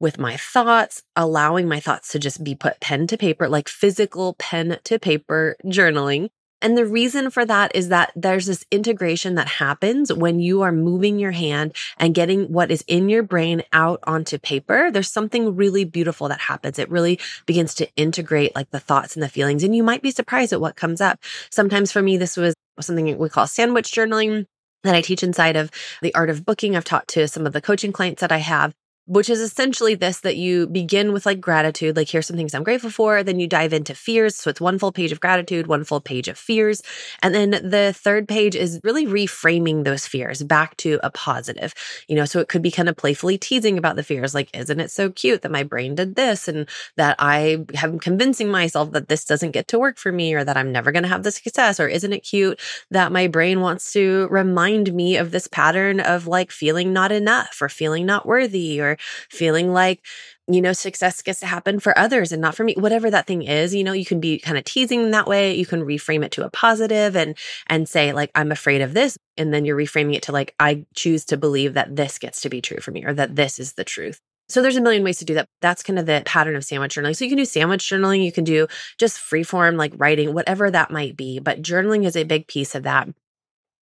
with 0.00 0.18
my 0.18 0.36
thoughts, 0.36 1.02
allowing 1.16 1.68
my 1.68 1.80
thoughts 1.80 2.12
to 2.12 2.18
just 2.18 2.44
be 2.44 2.54
put 2.54 2.80
pen 2.80 3.06
to 3.08 3.16
paper, 3.16 3.48
like 3.48 3.68
physical 3.68 4.34
pen 4.34 4.78
to 4.84 4.98
paper 4.98 5.56
journaling. 5.64 6.30
And 6.60 6.76
the 6.76 6.86
reason 6.86 7.30
for 7.30 7.44
that 7.44 7.72
is 7.74 7.88
that 7.88 8.12
there's 8.16 8.46
this 8.46 8.64
integration 8.70 9.36
that 9.36 9.48
happens 9.48 10.12
when 10.12 10.40
you 10.40 10.62
are 10.62 10.72
moving 10.72 11.18
your 11.18 11.30
hand 11.30 11.74
and 11.98 12.14
getting 12.14 12.52
what 12.52 12.70
is 12.70 12.84
in 12.86 13.08
your 13.08 13.22
brain 13.22 13.62
out 13.72 14.00
onto 14.04 14.38
paper. 14.38 14.90
There's 14.90 15.10
something 15.10 15.54
really 15.54 15.84
beautiful 15.84 16.28
that 16.28 16.40
happens. 16.40 16.78
It 16.78 16.90
really 16.90 17.20
begins 17.46 17.74
to 17.76 17.88
integrate 17.94 18.56
like 18.56 18.70
the 18.70 18.80
thoughts 18.80 19.14
and 19.14 19.22
the 19.22 19.28
feelings. 19.28 19.62
And 19.62 19.74
you 19.74 19.82
might 19.82 20.02
be 20.02 20.10
surprised 20.10 20.52
at 20.52 20.60
what 20.60 20.76
comes 20.76 21.00
up. 21.00 21.20
Sometimes 21.50 21.92
for 21.92 22.02
me, 22.02 22.16
this 22.16 22.36
was 22.36 22.54
something 22.80 23.16
we 23.18 23.28
call 23.28 23.46
sandwich 23.46 23.92
journaling 23.92 24.46
that 24.84 24.94
I 24.94 25.00
teach 25.00 25.22
inside 25.22 25.56
of 25.56 25.70
the 26.02 26.14
art 26.14 26.30
of 26.30 26.44
booking. 26.44 26.76
I've 26.76 26.84
taught 26.84 27.08
to 27.08 27.28
some 27.28 27.46
of 27.46 27.52
the 27.52 27.60
coaching 27.60 27.92
clients 27.92 28.20
that 28.20 28.32
I 28.32 28.38
have 28.38 28.74
which 29.08 29.30
is 29.30 29.40
essentially 29.40 29.94
this 29.94 30.20
that 30.20 30.36
you 30.36 30.66
begin 30.66 31.14
with 31.14 31.24
like 31.24 31.40
gratitude, 31.40 31.96
like 31.96 32.10
here's 32.10 32.26
some 32.26 32.36
things 32.36 32.54
I'm 32.54 32.62
grateful 32.62 32.90
for. 32.90 33.22
Then 33.22 33.40
you 33.40 33.46
dive 33.48 33.72
into 33.72 33.94
fears. 33.94 34.36
So 34.36 34.50
it's 34.50 34.60
one 34.60 34.78
full 34.78 34.92
page 34.92 35.12
of 35.12 35.20
gratitude, 35.20 35.66
one 35.66 35.82
full 35.82 36.02
page 36.02 36.28
of 36.28 36.36
fears. 36.36 36.82
And 37.22 37.34
then 37.34 37.50
the 37.50 37.94
third 37.96 38.28
page 38.28 38.54
is 38.54 38.80
really 38.84 39.06
reframing 39.06 39.84
those 39.84 40.06
fears 40.06 40.42
back 40.42 40.76
to 40.78 41.00
a 41.02 41.10
positive, 41.10 41.72
you 42.06 42.16
know, 42.16 42.26
so 42.26 42.38
it 42.40 42.48
could 42.48 42.60
be 42.60 42.70
kind 42.70 42.86
of 42.86 42.96
playfully 42.96 43.38
teasing 43.38 43.78
about 43.78 43.96
the 43.96 44.02
fears. 44.02 44.34
Like, 44.34 44.54
isn't 44.54 44.78
it 44.78 44.90
so 44.90 45.10
cute 45.10 45.40
that 45.40 45.50
my 45.50 45.62
brain 45.62 45.94
did 45.94 46.14
this 46.14 46.46
and 46.46 46.68
that 46.96 47.16
I 47.18 47.64
am 47.82 47.98
convincing 47.98 48.50
myself 48.50 48.92
that 48.92 49.08
this 49.08 49.24
doesn't 49.24 49.52
get 49.52 49.68
to 49.68 49.78
work 49.78 49.96
for 49.96 50.12
me 50.12 50.34
or 50.34 50.44
that 50.44 50.58
I'm 50.58 50.70
never 50.70 50.92
going 50.92 51.04
to 51.04 51.08
have 51.08 51.22
the 51.22 51.30
success? 51.30 51.80
Or 51.80 51.88
isn't 51.88 52.12
it 52.12 52.20
cute 52.20 52.60
that 52.90 53.10
my 53.10 53.26
brain 53.26 53.62
wants 53.62 53.90
to 53.94 54.28
remind 54.30 54.92
me 54.92 55.16
of 55.16 55.30
this 55.30 55.48
pattern 55.48 55.98
of 56.00 56.26
like 56.26 56.50
feeling 56.50 56.92
not 56.92 57.10
enough 57.10 57.62
or 57.62 57.70
feeling 57.70 58.04
not 58.04 58.26
worthy 58.26 58.78
or 58.82 58.97
feeling 59.28 59.72
like 59.72 60.02
you 60.50 60.62
know, 60.62 60.72
success 60.72 61.20
gets 61.20 61.40
to 61.40 61.46
happen 61.46 61.78
for 61.78 61.96
others 61.98 62.32
and 62.32 62.40
not 62.40 62.54
for 62.54 62.64
me. 62.64 62.74
Whatever 62.78 63.10
that 63.10 63.26
thing 63.26 63.42
is, 63.42 63.74
you 63.74 63.84
know, 63.84 63.92
you 63.92 64.06
can 64.06 64.18
be 64.18 64.38
kind 64.38 64.56
of 64.56 64.64
teasing 64.64 65.10
that 65.10 65.26
way. 65.26 65.54
You 65.54 65.66
can 65.66 65.82
reframe 65.82 66.24
it 66.24 66.32
to 66.32 66.44
a 66.44 66.50
positive 66.50 67.14
and 67.16 67.36
and 67.66 67.86
say 67.86 68.12
like 68.12 68.30
I'm 68.34 68.50
afraid 68.50 68.80
of 68.80 68.94
this 68.94 69.18
and 69.36 69.52
then 69.52 69.66
you're 69.66 69.76
reframing 69.76 70.14
it 70.14 70.22
to 70.24 70.32
like 70.32 70.54
I 70.58 70.86
choose 70.94 71.26
to 71.26 71.36
believe 71.36 71.74
that 71.74 71.94
this 71.94 72.18
gets 72.18 72.40
to 72.40 72.48
be 72.48 72.62
true 72.62 72.80
for 72.80 72.92
me 72.92 73.04
or 73.04 73.12
that 73.12 73.36
this 73.36 73.58
is 73.58 73.74
the 73.74 73.84
truth. 73.84 74.20
So 74.48 74.62
there's 74.62 74.76
a 74.76 74.80
million 74.80 75.04
ways 75.04 75.18
to 75.18 75.26
do 75.26 75.34
that. 75.34 75.48
That's 75.60 75.82
kind 75.82 75.98
of 75.98 76.06
the 76.06 76.22
pattern 76.24 76.56
of 76.56 76.64
sandwich 76.64 76.94
journaling. 76.94 77.14
So 77.14 77.26
you 77.26 77.30
can 77.30 77.36
do 77.36 77.44
sandwich 77.44 77.82
journaling, 77.82 78.24
you 78.24 78.32
can 78.32 78.44
do 78.44 78.66
just 78.96 79.18
free 79.18 79.42
form 79.42 79.76
like 79.76 79.92
writing, 79.98 80.32
whatever 80.32 80.70
that 80.70 80.90
might 80.90 81.14
be, 81.14 81.38
but 81.38 81.60
journaling 81.60 82.06
is 82.06 82.16
a 82.16 82.24
big 82.24 82.46
piece 82.46 82.74
of 82.74 82.84
that. 82.84 83.08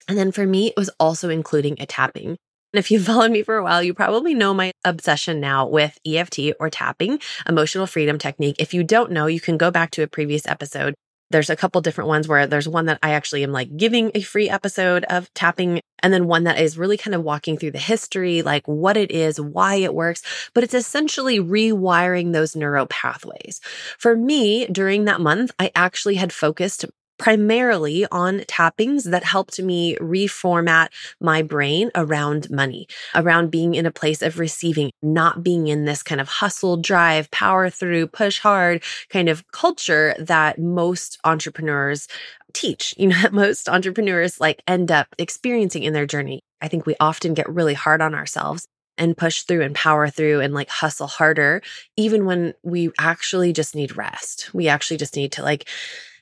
And 0.08 0.18
then 0.18 0.32
for 0.32 0.44
me, 0.44 0.68
it 0.68 0.76
was 0.76 0.90
also 0.99 1.28
including 1.28 1.76
a 1.78 1.87
tapping. 1.87 2.38
And 2.73 2.78
if 2.78 2.90
you've 2.90 3.04
followed 3.06 3.30
me 3.30 3.42
for 3.42 3.56
a 3.56 3.62
while, 3.62 3.82
you 3.82 3.94
probably 3.94 4.35
know 4.35 4.54
my 4.54 4.73
obsession 4.85 5.40
now 5.40 5.66
with 5.66 5.99
EFT 6.06 6.52
or 6.61 6.70
tapping, 6.70 7.20
emotional 7.49 7.87
freedom 7.87 8.18
technique. 8.18 8.56
If 8.58 8.75
you 8.75 8.85
don't 8.85 9.12
know, 9.12 9.26
you 9.26 9.40
can 9.40 9.56
go 9.56 9.70
back 9.70 9.90
to 9.92 10.02
a 10.02 10.08
previous 10.08 10.46
episode. 10.46 10.94
There's 11.30 11.50
a 11.50 11.56
couple 11.56 11.80
different 11.80 12.06
ones 12.06 12.28
where 12.28 12.46
there's 12.46 12.68
one 12.68 12.87
that 12.87 13.00
I 13.02 13.11
actually 13.11 13.42
am 13.42 13.50
like 13.50 13.76
giving 13.76 14.12
a 14.14 14.20
free 14.20 14.49
episode 14.49 15.04
of 15.04 15.32
tapping, 15.35 15.80
and 16.00 16.12
then 16.12 16.28
one 16.28 16.44
that 16.44 16.61
is 16.61 16.78
really 16.78 16.96
kind 16.96 17.16
of 17.16 17.25
walking 17.25 17.56
through 17.58 17.73
the 17.73 17.78
history, 17.78 18.42
like 18.42 18.64
what 18.68 18.96
it 18.96 19.11
is, 19.11 19.40
why 19.40 19.76
it 19.76 19.92
works. 19.92 20.23
But 20.54 20.62
it's 20.62 20.75
essentially 20.75 21.40
rewiring 21.40 22.32
those 22.32 22.54
neuro 22.54 22.87
pathways. 22.87 23.61
For 23.99 24.14
me, 24.14 24.66
during 24.66 25.06
that 25.06 25.20
month, 25.20 25.50
I 25.58 25.73
actually 25.75 26.14
had 26.14 26.32
focused 26.32 26.85
primarily 27.18 28.06
on 28.11 28.40
tappings 28.46 29.04
that 29.04 29.25
helped 29.25 29.61
me 29.61 29.96
reformat 29.96 30.88
my 31.20 31.42
brain 31.42 31.90
around 31.94 32.50
money, 32.50 32.87
around 33.14 33.50
being 33.50 33.75
in 33.75 33.87
a 33.87 33.90
place 33.90 34.23
of 34.23 34.38
receiving, 34.38 34.90
not 35.02 35.42
being 35.42 35.68
in 35.68 35.85
this 35.85 36.02
kind 36.02 36.20
of 36.20 36.28
hustle, 36.28 36.76
drive, 36.76 37.30
power 37.30 37.70
through, 37.70 38.06
push 38.06 38.38
hard 38.38 38.82
kind 39.11 39.28
of 39.28 39.46
culture 39.52 40.14
that 40.18 40.58
most 40.58 41.18
entrepreneurs 41.25 42.08
teach, 42.52 42.94
you 42.96 43.08
know, 43.08 43.23
most 43.32 43.68
entrepreneurs 43.68 44.40
like 44.40 44.62
end 44.66 44.90
up 44.90 45.08
experiencing 45.18 45.82
in 45.82 45.92
their 45.92 46.06
journey. 46.06 46.40
I 46.61 46.68
think 46.68 46.87
we 46.87 46.96
often 47.00 47.35
get 47.35 47.49
really 47.49 47.75
hard 47.75 48.00
on 48.00 48.14
ourselves 48.14 48.66
and 48.99 49.16
push 49.16 49.42
through 49.42 49.62
and 49.62 49.75
power 49.75 50.08
through 50.08 50.40
and 50.40 50.54
like 50.54 50.70
hustle 50.70 51.06
harder, 51.06 51.62
even 51.96 52.25
when 52.25 52.54
we 52.62 52.90
actually 52.99 53.52
just 53.52 53.75
need 53.75 53.96
rest. 53.96 54.52
We 54.54 54.68
actually 54.68 54.96
just 54.96 55.16
need 55.16 55.32
to 55.32 55.42
like 55.42 55.68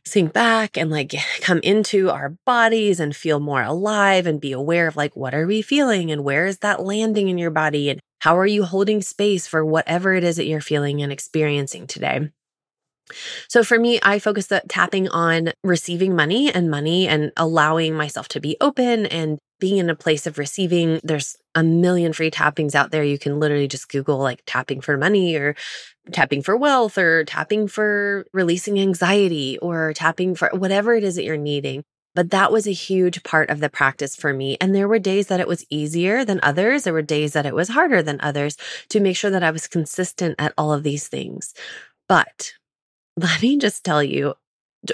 sink 0.07 0.33
back 0.33 0.77
and 0.77 0.91
like 0.91 1.15
come 1.41 1.61
into 1.63 2.11
our 2.11 2.37
bodies 2.45 3.01
and 3.01 3.15
feel 3.15 3.41
more 3.41 3.63
alive 3.63 4.27
and 4.27 4.41
be 4.41 4.53
aware 4.53 4.87
of 4.87 4.97
like, 4.97 5.17
what 5.17 5.35
are 5.35 5.47
we 5.47 5.63
feeling 5.63 6.11
and 6.11 6.25
where 6.25 6.47
is 6.47 6.59
that 6.59 6.83
landing 6.83 7.29
in 7.29 7.39
your 7.39 7.51
body? 7.51 7.91
And 7.91 8.01
how 8.21 8.39
are 8.39 8.47
you 8.47 8.65
holding 8.65 9.03
space 9.03 9.47
for 9.47 9.65
whatever 9.65 10.15
it 10.15 10.25
is 10.25 10.37
that 10.37 10.47
you're 10.47 10.61
feeling 10.61 11.03
and 11.03 11.13
experiencing 11.13 11.87
today? 11.87 12.31
So 13.49 13.63
for 13.63 13.79
me, 13.79 13.99
I 14.03 14.19
focus 14.19 14.47
the 14.47 14.63
tapping 14.69 15.09
on 15.09 15.53
receiving 15.63 16.17
money 16.17 16.53
and 16.53 16.71
money 16.71 17.07
and 17.07 17.33
allowing 17.37 17.95
myself 17.95 18.29
to 18.29 18.41
be 18.41 18.57
open 18.61 19.07
and 19.07 19.39
being 19.65 19.79
in 19.79 19.89
a 19.89 19.95
place 19.95 20.27
of 20.27 20.37
receiving. 20.37 21.01
There's 21.03 21.39
a 21.55 21.63
million 21.63 22.13
free 22.13 22.31
tappings 22.31 22.75
out 22.75 22.91
there. 22.91 23.03
You 23.03 23.19
can 23.19 23.41
literally 23.41 23.67
just 23.67 23.89
Google 23.89 24.19
like 24.19 24.43
tapping 24.45 24.83
for 24.83 24.99
money 24.99 25.37
or 25.37 25.57
tapping 26.13 26.43
for 26.43 26.55
wealth 26.55 26.99
or 26.99 27.25
tapping 27.25 27.67
for 27.67 28.27
releasing 28.35 28.79
anxiety 28.79 29.57
or 29.63 29.95
tapping 29.95 30.35
for 30.35 30.51
whatever 30.53 30.95
it 30.95 31.03
is 31.03 31.15
that 31.15 31.25
you're 31.25 31.39
needing. 31.39 31.83
But 32.15 32.31
that 32.31 32.53
was 32.53 32.67
a 32.67 32.73
huge 32.73 33.23
part 33.23 33.49
of 33.49 33.61
the 33.61 33.71
practice 33.71 34.15
for 34.15 34.35
me. 34.35 34.59
And 34.61 34.75
there 34.75 34.87
were 34.87 34.99
days 34.99 35.29
that 35.29 35.41
it 35.41 35.49
was 35.49 35.65
easier 35.71 36.27
than 36.27 36.41
others. 36.43 36.85
There 36.85 36.93
were 36.93 37.01
days 37.01 37.33
that 37.33 37.47
it 37.47 37.55
was 37.55 37.71
harder 37.71 38.03
than 38.03 38.21
others 38.21 38.59
to 38.91 39.01
make 39.01 39.17
sure 39.17 39.31
that 39.31 39.43
I 39.43 39.51
was 39.51 39.67
consistent 39.67 40.35
at 40.39 40.53
all 40.59 40.75
of 40.75 40.83
these 40.83 41.09
things. 41.09 41.55
But 42.07 42.53
let 43.17 43.41
me 43.41 43.57
just 43.57 43.83
tell 43.83 44.03
you 44.03 44.35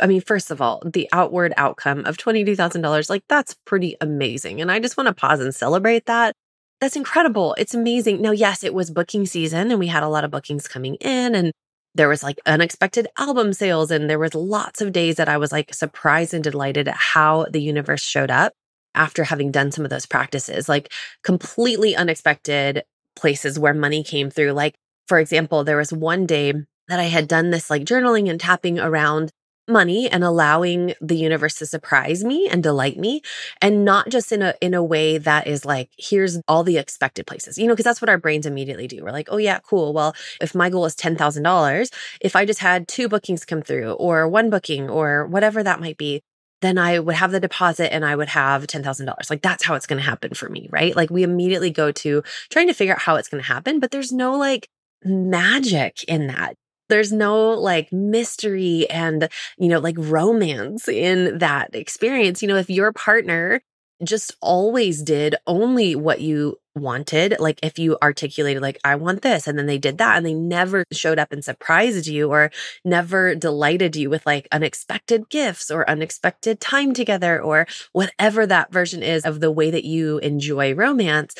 I 0.00 0.06
mean, 0.06 0.20
first 0.20 0.50
of 0.50 0.60
all, 0.60 0.82
the 0.84 1.08
outward 1.12 1.52
outcome 1.56 2.04
of 2.04 2.16
$22,000, 2.16 3.10
like 3.10 3.24
that's 3.28 3.56
pretty 3.64 3.96
amazing. 4.00 4.60
And 4.60 4.70
I 4.70 4.78
just 4.78 4.96
want 4.96 5.08
to 5.08 5.14
pause 5.14 5.40
and 5.40 5.54
celebrate 5.54 6.06
that. 6.06 6.34
That's 6.80 6.96
incredible. 6.96 7.54
It's 7.58 7.74
amazing. 7.74 8.22
Now, 8.22 8.30
yes, 8.30 8.64
it 8.64 8.72
was 8.72 8.90
booking 8.90 9.26
season 9.26 9.70
and 9.70 9.78
we 9.78 9.88
had 9.88 10.02
a 10.02 10.08
lot 10.08 10.24
of 10.24 10.30
bookings 10.30 10.66
coming 10.66 10.94
in 10.96 11.34
and 11.34 11.52
there 11.94 12.08
was 12.08 12.22
like 12.22 12.38
unexpected 12.46 13.08
album 13.18 13.52
sales 13.52 13.90
and 13.90 14.08
there 14.08 14.18
was 14.18 14.34
lots 14.34 14.80
of 14.80 14.92
days 14.92 15.16
that 15.16 15.28
I 15.28 15.36
was 15.36 15.52
like 15.52 15.74
surprised 15.74 16.32
and 16.32 16.44
delighted 16.44 16.88
at 16.88 16.96
how 16.96 17.46
the 17.50 17.60
universe 17.60 18.02
showed 18.02 18.30
up 18.30 18.52
after 18.94 19.24
having 19.24 19.50
done 19.50 19.72
some 19.72 19.84
of 19.84 19.90
those 19.90 20.06
practices, 20.06 20.68
like 20.68 20.92
completely 21.22 21.96
unexpected 21.96 22.84
places 23.16 23.58
where 23.58 23.74
money 23.74 24.02
came 24.02 24.30
through. 24.30 24.52
Like, 24.52 24.74
for 25.08 25.18
example, 25.18 25.64
there 25.64 25.76
was 25.76 25.92
one 25.92 26.26
day 26.26 26.52
that 26.88 27.00
I 27.00 27.04
had 27.04 27.28
done 27.28 27.50
this 27.50 27.70
like 27.70 27.84
journaling 27.84 28.30
and 28.30 28.40
tapping 28.40 28.78
around 28.78 29.30
money 29.70 30.08
and 30.10 30.24
allowing 30.24 30.94
the 31.00 31.16
universe 31.16 31.54
to 31.56 31.66
surprise 31.66 32.24
me 32.24 32.48
and 32.48 32.62
delight 32.62 32.98
me 32.98 33.22
and 33.60 33.84
not 33.84 34.08
just 34.08 34.32
in 34.32 34.42
a 34.42 34.54
in 34.60 34.74
a 34.74 34.84
way 34.84 35.18
that 35.18 35.46
is 35.46 35.64
like 35.64 35.90
here's 35.96 36.38
all 36.48 36.62
the 36.62 36.78
expected 36.78 37.26
places 37.26 37.58
you 37.58 37.66
know 37.66 37.72
because 37.72 37.84
that's 37.84 38.00
what 38.00 38.08
our 38.08 38.18
brains 38.18 38.46
immediately 38.46 38.86
do 38.86 39.02
we're 39.02 39.12
like 39.12 39.28
oh 39.30 39.36
yeah 39.36 39.58
cool 39.60 39.92
well 39.92 40.14
if 40.40 40.54
my 40.54 40.68
goal 40.68 40.84
is 40.84 40.94
$10,000 40.96 41.92
if 42.20 42.36
i 42.36 42.44
just 42.44 42.60
had 42.60 42.88
two 42.88 43.08
bookings 43.08 43.44
come 43.44 43.62
through 43.62 43.92
or 43.92 44.28
one 44.28 44.50
booking 44.50 44.90
or 44.90 45.26
whatever 45.26 45.62
that 45.62 45.80
might 45.80 45.96
be 45.96 46.20
then 46.60 46.78
I 46.78 46.98
would 46.98 47.14
have 47.16 47.32
the 47.32 47.40
deposit 47.40 47.92
and 47.92 48.04
I 48.04 48.14
would 48.14 48.28
have 48.28 48.66
$10,000. 48.66 49.30
Like 49.30 49.42
that's 49.42 49.64
how 49.64 49.74
it's 49.74 49.86
going 49.86 49.98
to 49.98 50.04
happen 50.04 50.34
for 50.34 50.48
me, 50.48 50.68
right? 50.70 50.94
Like 50.94 51.10
we 51.10 51.22
immediately 51.22 51.70
go 51.70 51.90
to 51.92 52.22
trying 52.50 52.66
to 52.66 52.74
figure 52.74 52.94
out 52.94 53.00
how 53.00 53.16
it's 53.16 53.28
going 53.28 53.42
to 53.42 53.48
happen, 53.48 53.80
but 53.80 53.90
there's 53.90 54.12
no 54.12 54.36
like 54.36 54.68
magic 55.04 56.04
in 56.04 56.26
that. 56.26 56.54
There's 56.90 57.12
no 57.12 57.50
like 57.50 57.92
mystery 57.92 58.88
and, 58.90 59.28
you 59.58 59.68
know, 59.68 59.78
like 59.78 59.96
romance 59.98 60.88
in 60.88 61.38
that 61.38 61.74
experience. 61.74 62.42
You 62.42 62.48
know, 62.48 62.56
if 62.56 62.68
your 62.68 62.92
partner 62.92 63.62
just 64.02 64.34
always 64.40 65.02
did 65.02 65.34
only 65.46 65.94
what 65.94 66.20
you 66.20 66.58
wanted, 66.74 67.36
like 67.38 67.58
if 67.62 67.78
you 67.78 67.98
articulated, 68.02 68.62
like, 68.62 68.78
I 68.84 68.94
want 68.94 69.22
this, 69.22 69.46
and 69.46 69.58
then 69.58 69.66
they 69.66 69.76
did 69.76 69.98
that, 69.98 70.16
and 70.16 70.24
they 70.24 70.32
never 70.32 70.84
showed 70.92 71.18
up 71.18 71.32
and 71.32 71.44
surprised 71.44 72.06
you 72.06 72.30
or 72.30 72.50
never 72.84 73.34
delighted 73.34 73.96
you 73.96 74.08
with 74.08 74.24
like 74.24 74.48
unexpected 74.52 75.28
gifts 75.28 75.70
or 75.70 75.88
unexpected 75.88 76.60
time 76.60 76.94
together 76.94 77.42
or 77.42 77.66
whatever 77.92 78.46
that 78.46 78.72
version 78.72 79.02
is 79.02 79.24
of 79.26 79.40
the 79.40 79.50
way 79.50 79.70
that 79.70 79.84
you 79.84 80.18
enjoy 80.18 80.74
romance, 80.74 81.34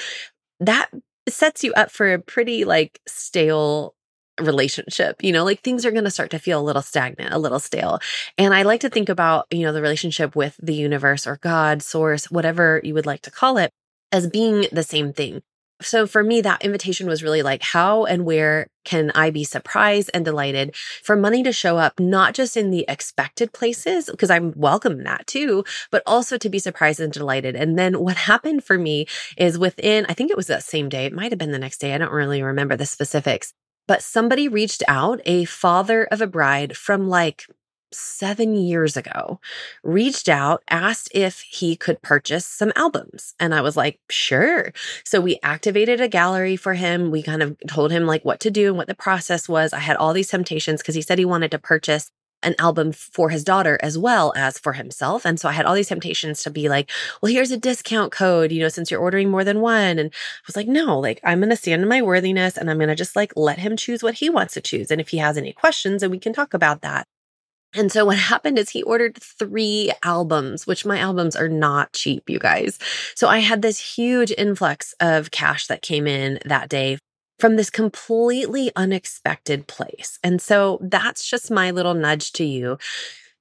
that 0.59 0.91
sets 1.29 1.65
you 1.65 1.73
up 1.75 1.91
for 1.91 2.13
a 2.13 2.19
pretty 2.19 2.65
like 2.65 3.01
stale 3.07 3.95
relationship. 4.43 5.23
You 5.23 5.33
know, 5.33 5.45
like 5.45 5.61
things 5.63 5.85
are 5.85 5.91
going 5.91 6.05
to 6.05 6.11
start 6.11 6.31
to 6.31 6.39
feel 6.39 6.61
a 6.61 6.63
little 6.63 6.83
stagnant, 6.83 7.33
a 7.33 7.39
little 7.39 7.61
stale. 7.61 8.01
And 8.39 8.55
I 8.55 8.63
like 8.63 8.81
to 8.81 8.91
think 8.91 9.09
about, 9.09 9.47
you 9.51 9.63
know, 9.63 9.73
the 9.73 9.83
relationship 9.83 10.37
with 10.37 10.57
the 10.63 10.75
universe 10.75 11.27
or 11.27 11.39
God, 11.43 11.83
source, 11.83 12.31
whatever 12.31 12.81
you 12.85 12.95
would 12.95 13.07
like 13.07 13.23
to 13.23 13.31
call 13.31 13.59
it, 13.59 13.71
as 14.13 14.27
being 14.27 14.67
the 14.73 14.83
same 14.83 15.13
thing. 15.13 15.43
So 15.83 16.07
for 16.07 16.23
me, 16.23 16.43
that 16.43 16.63
invitation 16.63 17.07
was 17.07 17.23
really 17.23 17.43
like, 17.43 17.63
how 17.63 18.05
and 18.05 18.25
where 18.25 18.67
can 18.85 19.11
I 19.15 19.31
be 19.31 19.45
surprised 19.45 20.11
and 20.13 20.25
delighted 20.25 20.75
for 21.03 21.17
money 21.17 21.43
to 21.43 21.53
show 21.53 21.79
up, 21.79 21.99
not 21.99 22.35
just 22.35 22.57
in 22.57 22.71
the 22.71 22.85
expected 22.87 23.53
places, 23.53 24.07
because 24.11 24.31
I'm 24.31 24.53
welcome 24.57 25.05
that 25.05 25.27
too, 25.27 25.65
but 25.91 26.03
also 26.07 26.37
to 26.39 26.49
be 26.51 26.59
surprised 26.59 27.01
and 27.01 27.13
delighted. 27.13 27.57
And 27.57 27.79
then 27.79 27.99
what 28.01 28.17
happened 28.31 28.65
for 28.65 28.77
me 28.77 29.07
is 29.39 29.59
within, 29.59 30.07
I 30.09 30.13
think 30.13 30.31
it 30.31 30.37
was 30.37 30.49
that 30.49 30.63
same 30.63 30.89
day, 30.89 31.07
it 31.07 31.13
might 31.13 31.33
have 31.33 31.39
been 31.39 31.53
the 31.53 31.59
next 31.59 31.79
day. 31.79 31.95
I 31.95 31.99
don't 31.99 32.13
really 32.13 32.43
remember 32.43 32.77
the 32.77 32.87
specifics, 32.87 33.55
but 33.91 34.05
somebody 34.05 34.47
reached 34.47 34.85
out, 34.87 35.21
a 35.27 35.45
father 35.47 36.05
of 36.13 36.21
a 36.21 36.27
bride 36.29 36.77
from 36.77 37.09
like 37.09 37.47
seven 37.93 38.55
years 38.55 38.97
ago, 38.97 39.41
reached 39.83 40.29
out, 40.29 40.63
asked 40.71 41.09
if 41.13 41.41
he 41.41 41.75
could 41.75 42.01
purchase 42.01 42.47
some 42.47 42.73
albums. 42.77 43.35
And 43.41 43.53
I 43.53 43.63
was 43.63 43.77
like, 43.77 43.99
sure. 44.09 44.73
So 45.03 45.21
we 45.21 45.41
activated 45.43 46.01
a 46.01 46.07
gallery 46.07 46.55
for 46.55 46.75
him. 46.75 47.11
We 47.11 47.21
kind 47.21 47.43
of 47.43 47.57
told 47.67 47.91
him 47.91 48.07
like 48.07 48.25
what 48.25 48.39
to 48.39 48.51
do 48.53 48.69
and 48.69 48.77
what 48.77 48.87
the 48.87 48.95
process 48.95 49.49
was. 49.49 49.73
I 49.73 49.81
had 49.81 49.97
all 49.97 50.13
these 50.13 50.29
temptations 50.29 50.83
because 50.83 50.95
he 50.95 51.03
said 51.03 51.19
he 51.19 51.25
wanted 51.25 51.51
to 51.51 51.59
purchase 51.59 52.13
an 52.43 52.55
album 52.59 52.93
for 52.93 53.31
his 53.31 53.45
daughter 53.45 53.79
as 53.83 53.99
well 53.99 54.33
as 54.37 54.59
for 54.59 54.73
himself. 54.73 55.25
And 55.25 55.39
so 55.39 55.49
I 55.49 55.53
had 55.53 55.67
all 55.67 55.75
these 55.75 55.89
temptations 55.89 56.43
to 56.43 56.51
be 56.51 56.69
like, 56.69 56.91
well, 57.21 57.33
here's 57.33 57.51
a 57.51 57.57
discount 57.57 58.13
code, 58.13 58.53
you 58.53 58.61
know, 58.61 58.69
since 58.69 58.91
you're 58.91 59.01
ordering 59.01 59.31
more 59.31 59.45
than 59.45 59.61
one. 59.61 59.99
And 59.99 60.11
I 60.11 60.47
was 60.47 60.57
like, 60.57 60.69
no, 60.69 60.99
like 60.99 61.21
I'm 61.25 61.41
going 61.41 61.51
to 61.51 61.57
stand 61.57 61.83
in 61.83 61.89
my 61.89 62.03
worthiness 62.03 62.57
and 62.57 62.71
I'm 62.71 62.79
going 62.79 62.89
to 62.89 62.95
just 62.95 63.17
like 63.17 63.33
let 63.37 63.59
him 63.59 63.77
choose 63.77 64.03
what 64.03 64.15
he 64.15 64.31
wants 64.31 64.55
to 64.55 64.61
choose. 64.61 64.91
And 64.91 65.01
if 65.01 65.09
he 65.09 65.19
has 65.19 65.37
any 65.37 65.53
questions, 65.53 66.01
then 66.01 66.11
we 66.11 66.19
can 66.19 66.33
talk 66.33 66.55
about 66.55 66.83
that. 66.83 67.07
And 67.75 67.93
so 67.93 68.05
what 68.05 68.19
happened 68.19 68.59
is 68.59 68.71
he 68.71 68.83
ordered 68.83 69.17
three 69.17 69.93
albums, 70.03 70.67
which 70.67 70.87
my 70.87 70.99
albums 70.99 71.37
are 71.37 71.49
not 71.49 71.93
cheap, 71.93 72.29
you 72.29 72.39
guys. 72.39 72.79
So 73.15 73.29
I 73.29 73.39
had 73.39 73.63
this 73.63 73.97
huge 73.97 74.33
influx 74.37 74.95
of 75.01 75.31
cash 75.31 75.67
that 75.67 75.83
came 75.83 76.07
in 76.07 76.39
that 76.45 76.69
day 76.69 76.99
from 77.41 77.57
this 77.57 77.71
completely 77.71 78.71
unexpected 78.77 79.67
place. 79.67 80.19
And 80.23 80.41
so 80.41 80.79
that's 80.83 81.29
just 81.29 81.51
my 81.51 81.71
little 81.71 81.95
nudge 81.95 82.33
to 82.35 82.45
you 82.45 82.79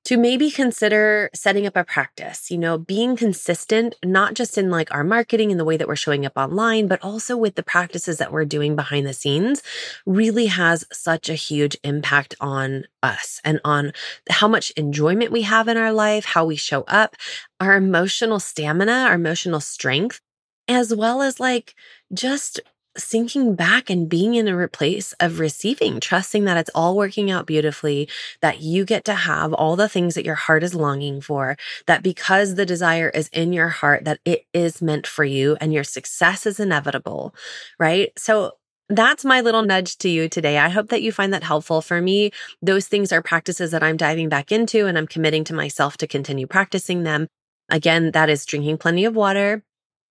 to 0.06 0.18
maybe 0.18 0.50
consider 0.50 1.30
setting 1.34 1.68
up 1.68 1.76
a 1.76 1.84
practice, 1.84 2.50
you 2.50 2.58
know, 2.58 2.78
being 2.78 3.16
consistent, 3.16 3.96
not 4.04 4.34
just 4.34 4.58
in 4.58 4.72
like 4.72 4.92
our 4.94 5.04
marketing 5.04 5.52
and 5.52 5.60
the 5.60 5.66
way 5.66 5.76
that 5.78 5.88
we're 5.88 5.96
showing 5.96 6.26
up 6.26 6.38
online, 6.38 6.88
but 6.88 7.04
also 7.04 7.36
with 7.36 7.56
the 7.56 7.64
practices 7.64 8.18
that 8.18 8.32
we're 8.32 8.46
doing 8.46 8.76
behind 8.76 9.06
the 9.06 9.14
scenes 9.14 9.62
really 10.06 10.48
has 10.48 10.86
such 10.92 11.30
a 11.30 11.36
huge 11.36 11.78
impact 11.84 12.34
on 12.40 12.86
us 13.04 13.42
and 13.44 13.60
on 13.66 13.92
how 14.30 14.48
much 14.48 14.72
enjoyment 14.72 15.32
we 15.32 15.42
have 15.42 15.68
in 15.68 15.78
our 15.78 15.92
life, 15.92 16.26
how 16.26 16.46
we 16.46 16.56
show 16.56 16.84
up, 16.84 17.16
our 17.60 17.76
emotional 17.76 18.40
stamina, 18.40 19.06
our 19.10 19.16
emotional 19.16 19.60
strength, 19.60 20.22
as 20.68 20.96
well 20.96 21.22
as 21.22 21.40
like 21.40 21.76
just 22.14 22.62
sinking 22.98 23.56
back 23.56 23.90
and 23.90 24.10
being 24.10 24.36
in 24.36 24.48
a 24.48 24.68
place 24.68 25.14
of 25.20 25.40
receiving, 25.40 26.00
trusting 26.00 26.46
that 26.46 26.58
it's 26.58 26.72
all 26.76 26.96
working 26.96 27.32
out 27.32 27.46
beautifully, 27.46 28.10
that 28.42 28.62
you 28.62 28.86
get 28.86 29.06
to 29.06 29.14
have 29.14 29.54
all 29.54 29.76
the 29.76 29.90
things 29.90 30.16
that 30.16 30.26
your 30.26 30.36
heart 30.36 30.64
is 30.64 30.76
longing 30.76 31.22
for, 31.22 31.58
that 31.88 32.04
because 32.04 32.56
the 32.56 32.66
desire 32.66 33.10
is 33.10 33.30
in 33.30 33.54
your 33.54 33.70
heart, 33.70 34.06
that 34.06 34.20
it 34.26 34.46
is 34.54 34.82
meant 34.82 35.08
for 35.08 35.24
you 35.24 35.56
and 35.62 35.74
your 35.74 35.84
success 35.84 36.46
is 36.46 36.60
inevitable, 36.60 37.34
right? 37.80 38.12
So 38.18 38.54
that's 38.90 39.24
my 39.24 39.42
little 39.42 39.62
nudge 39.62 39.98
to 40.00 40.10
you 40.10 40.28
today. 40.28 40.58
I 40.58 40.70
hope 40.70 40.90
that 40.90 41.04
you 41.04 41.12
find 41.12 41.32
that 41.34 41.44
helpful. 41.44 41.82
For 41.82 42.02
me, 42.02 42.32
those 42.62 42.88
things 42.88 43.12
are 43.12 43.22
practices 43.22 43.72
that 43.72 43.84
I'm 43.84 43.98
diving 43.98 44.30
back 44.30 44.52
into 44.52 44.88
and 44.88 44.98
I'm 44.98 45.08
committing 45.08 45.44
to 45.46 45.54
myself 45.54 45.96
to 45.98 46.08
continue 46.08 46.48
practicing 46.48 47.04
them. 47.04 47.28
Again, 47.70 48.12
that 48.12 48.30
is 48.30 48.46
drinking 48.46 48.80
plenty 48.80 49.06
of 49.06 49.16
water, 49.16 49.64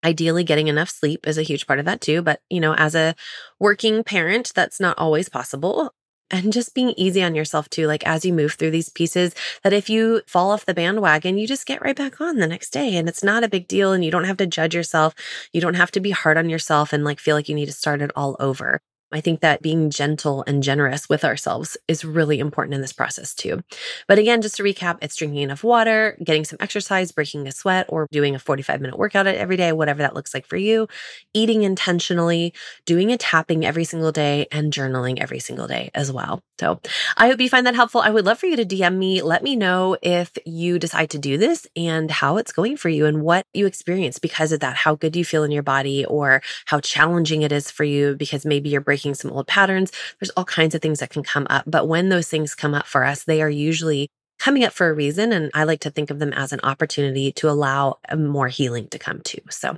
Ideally, 0.09 0.43
getting 0.43 0.69
enough 0.69 0.89
sleep 0.89 1.27
is 1.27 1.37
a 1.37 1.43
huge 1.43 1.67
part 1.67 1.79
of 1.79 1.85
that 1.85 2.01
too. 2.01 2.23
But, 2.23 2.41
you 2.49 2.61
know, 2.61 2.75
as 2.75 2.95
a 2.95 3.15
working 3.61 4.03
parent, 4.03 4.53
that's 4.55 4.81
not 4.81 4.99
always 4.99 5.29
possible. 5.29 5.93
And 6.31 6.53
just 6.53 6.75
being 6.75 6.93
easy 6.99 7.23
on 7.23 7.35
yourself 7.35 7.71
too, 7.71 7.87
like 7.87 8.07
as 8.07 8.23
you 8.23 8.35
move 8.35 8.53
through 8.53 8.73
these 8.73 8.91
pieces, 8.91 9.35
that 9.65 9.73
if 9.73 9.89
you 9.89 10.21
fall 10.27 10.51
off 10.51 10.67
the 10.67 10.75
bandwagon, 10.75 11.39
you 11.39 11.47
just 11.47 11.65
get 11.65 11.81
right 11.81 11.97
back 11.97 12.21
on 12.21 12.37
the 12.37 12.47
next 12.47 12.69
day. 12.69 12.97
And 12.97 13.09
it's 13.09 13.25
not 13.25 13.45
a 13.45 13.49
big 13.49 13.67
deal. 13.67 13.93
And 13.93 14.05
you 14.05 14.11
don't 14.11 14.25
have 14.25 14.37
to 14.37 14.47
judge 14.47 14.75
yourself. 14.75 15.15
You 15.55 15.63
don't 15.63 15.73
have 15.73 15.91
to 15.93 16.01
be 16.01 16.11
hard 16.11 16.37
on 16.37 16.51
yourself 16.51 16.93
and 16.93 17.03
like 17.03 17.19
feel 17.19 17.35
like 17.35 17.49
you 17.49 17.55
need 17.55 17.65
to 17.65 17.73
start 17.73 18.03
it 18.03 18.11
all 18.15 18.37
over. 18.41 18.83
I 19.13 19.21
think 19.21 19.41
that 19.41 19.63
being 19.63 19.91
gentle 19.91 20.45
and 20.47 20.63
generous 20.63 21.09
with 21.09 21.25
ourselves 21.25 21.77
is 21.89 22.05
really 22.05 22.39
important 22.39 22.75
in 22.75 22.81
this 22.81 22.93
process 22.93 23.35
too. 23.35 23.63
But 24.07 24.19
again, 24.19 24.43
just 24.43 24.57
to 24.57 24.63
recap, 24.63 24.99
it's 25.01 25.17
drinking 25.17 25.43
enough 25.43 25.65
water, 25.65 26.19
getting 26.23 26.45
some 26.45 26.59
exercise, 26.61 27.11
breaking 27.13 27.49
a 27.49 27.53
sweat, 27.53 27.87
or 27.89 28.07
doing 28.13 28.35
a 28.35 28.39
45 28.39 28.81
minute 28.81 28.99
workout 28.99 29.27
every 29.27 29.57
day, 29.57 29.73
whatever 29.73 30.03
that 30.03 30.15
looks 30.15 30.35
like 30.35 30.47
for 30.47 30.57
you, 30.57 30.89
eating 31.33 31.63
intentionally, 31.63 32.53
doing 32.85 33.11
a 33.11 33.17
tapping 33.17 33.65
every 33.65 33.85
single 33.85 34.13
day, 34.13 34.47
and 34.53 34.73
journaling 34.73 35.19
every 35.21 35.39
single 35.39 35.67
day 35.67 35.91
as 35.95 36.13
well. 36.13 36.41
So 36.61 36.81
I 37.17 37.29
hope 37.29 37.41
you 37.41 37.49
find 37.49 37.67
that 37.67 37.75
helpful. 37.77 38.01
I 38.01 38.11
would 38.11 38.27
love 38.27 38.39
for 38.39 38.47
you 38.47 38.57
to 38.57 38.65
DM 38.65 38.97
me. 38.97 39.23
Let 39.23 39.43
me 39.43 39.57
know 39.57 39.97
if 40.03 40.31
you 40.45 40.79
decide 40.79 41.11
to 41.11 41.19
do 41.19 41.39
this 41.39 41.67
and 41.77 42.11
how 42.11 42.37
it's 42.37 42.53
going 42.53 42.77
for 42.77 42.89
you 42.89 43.07
and 43.07 43.23
what 43.23 43.45
you 43.55 43.67
experience 43.67 44.19
because 44.19 44.53
of 44.53 44.61
that, 44.61 44.77
how 44.77 44.97
good 44.97 45.13
do 45.13 45.19
you 45.19 45.25
feel 45.25 45.45
in 45.45 45.53
your 45.53 45.63
body 45.63 46.05
or 46.05 46.43
how 46.67 46.81
challenging 46.81 47.43
it 47.43 47.53
is 47.53 47.71
for 47.71 47.85
you 47.85 48.17
because 48.17 48.45
maybe 48.45 48.69
you're 48.71 48.81
breaking 48.81 48.98
some 49.15 49.33
old 49.33 49.47
patterns. 49.47 49.93
There's 50.21 50.31
all 50.31 50.45
kinds 50.45 50.75
of 50.75 50.83
things 50.83 51.01
that 51.01 51.11
can 51.11 51.23
come 51.23 51.47
up. 51.51 51.65
But 51.67 51.89
when 51.89 52.09
those 52.09 52.29
things 52.29 52.55
come 52.55 52.75
up 52.75 52.87
for 52.87 53.05
us, 53.05 53.25
they 53.25 53.43
are 53.43 53.51
usually 53.51 54.11
coming 54.39 54.65
up 54.65 54.73
for 54.73 54.89
a 54.89 54.93
reason. 54.93 55.33
And 55.33 55.51
I 55.55 55.65
like 55.65 55.81
to 55.81 55.91
think 55.91 56.11
of 56.11 56.19
them 56.19 56.33
as 56.33 56.53
an 56.53 56.61
opportunity 56.63 57.33
to 57.33 57.49
allow 57.49 57.99
um, 58.09 58.27
more 58.27 58.49
healing 58.49 58.89
to 58.89 58.99
come 58.99 59.21
to. 59.23 59.41
So 59.51 59.77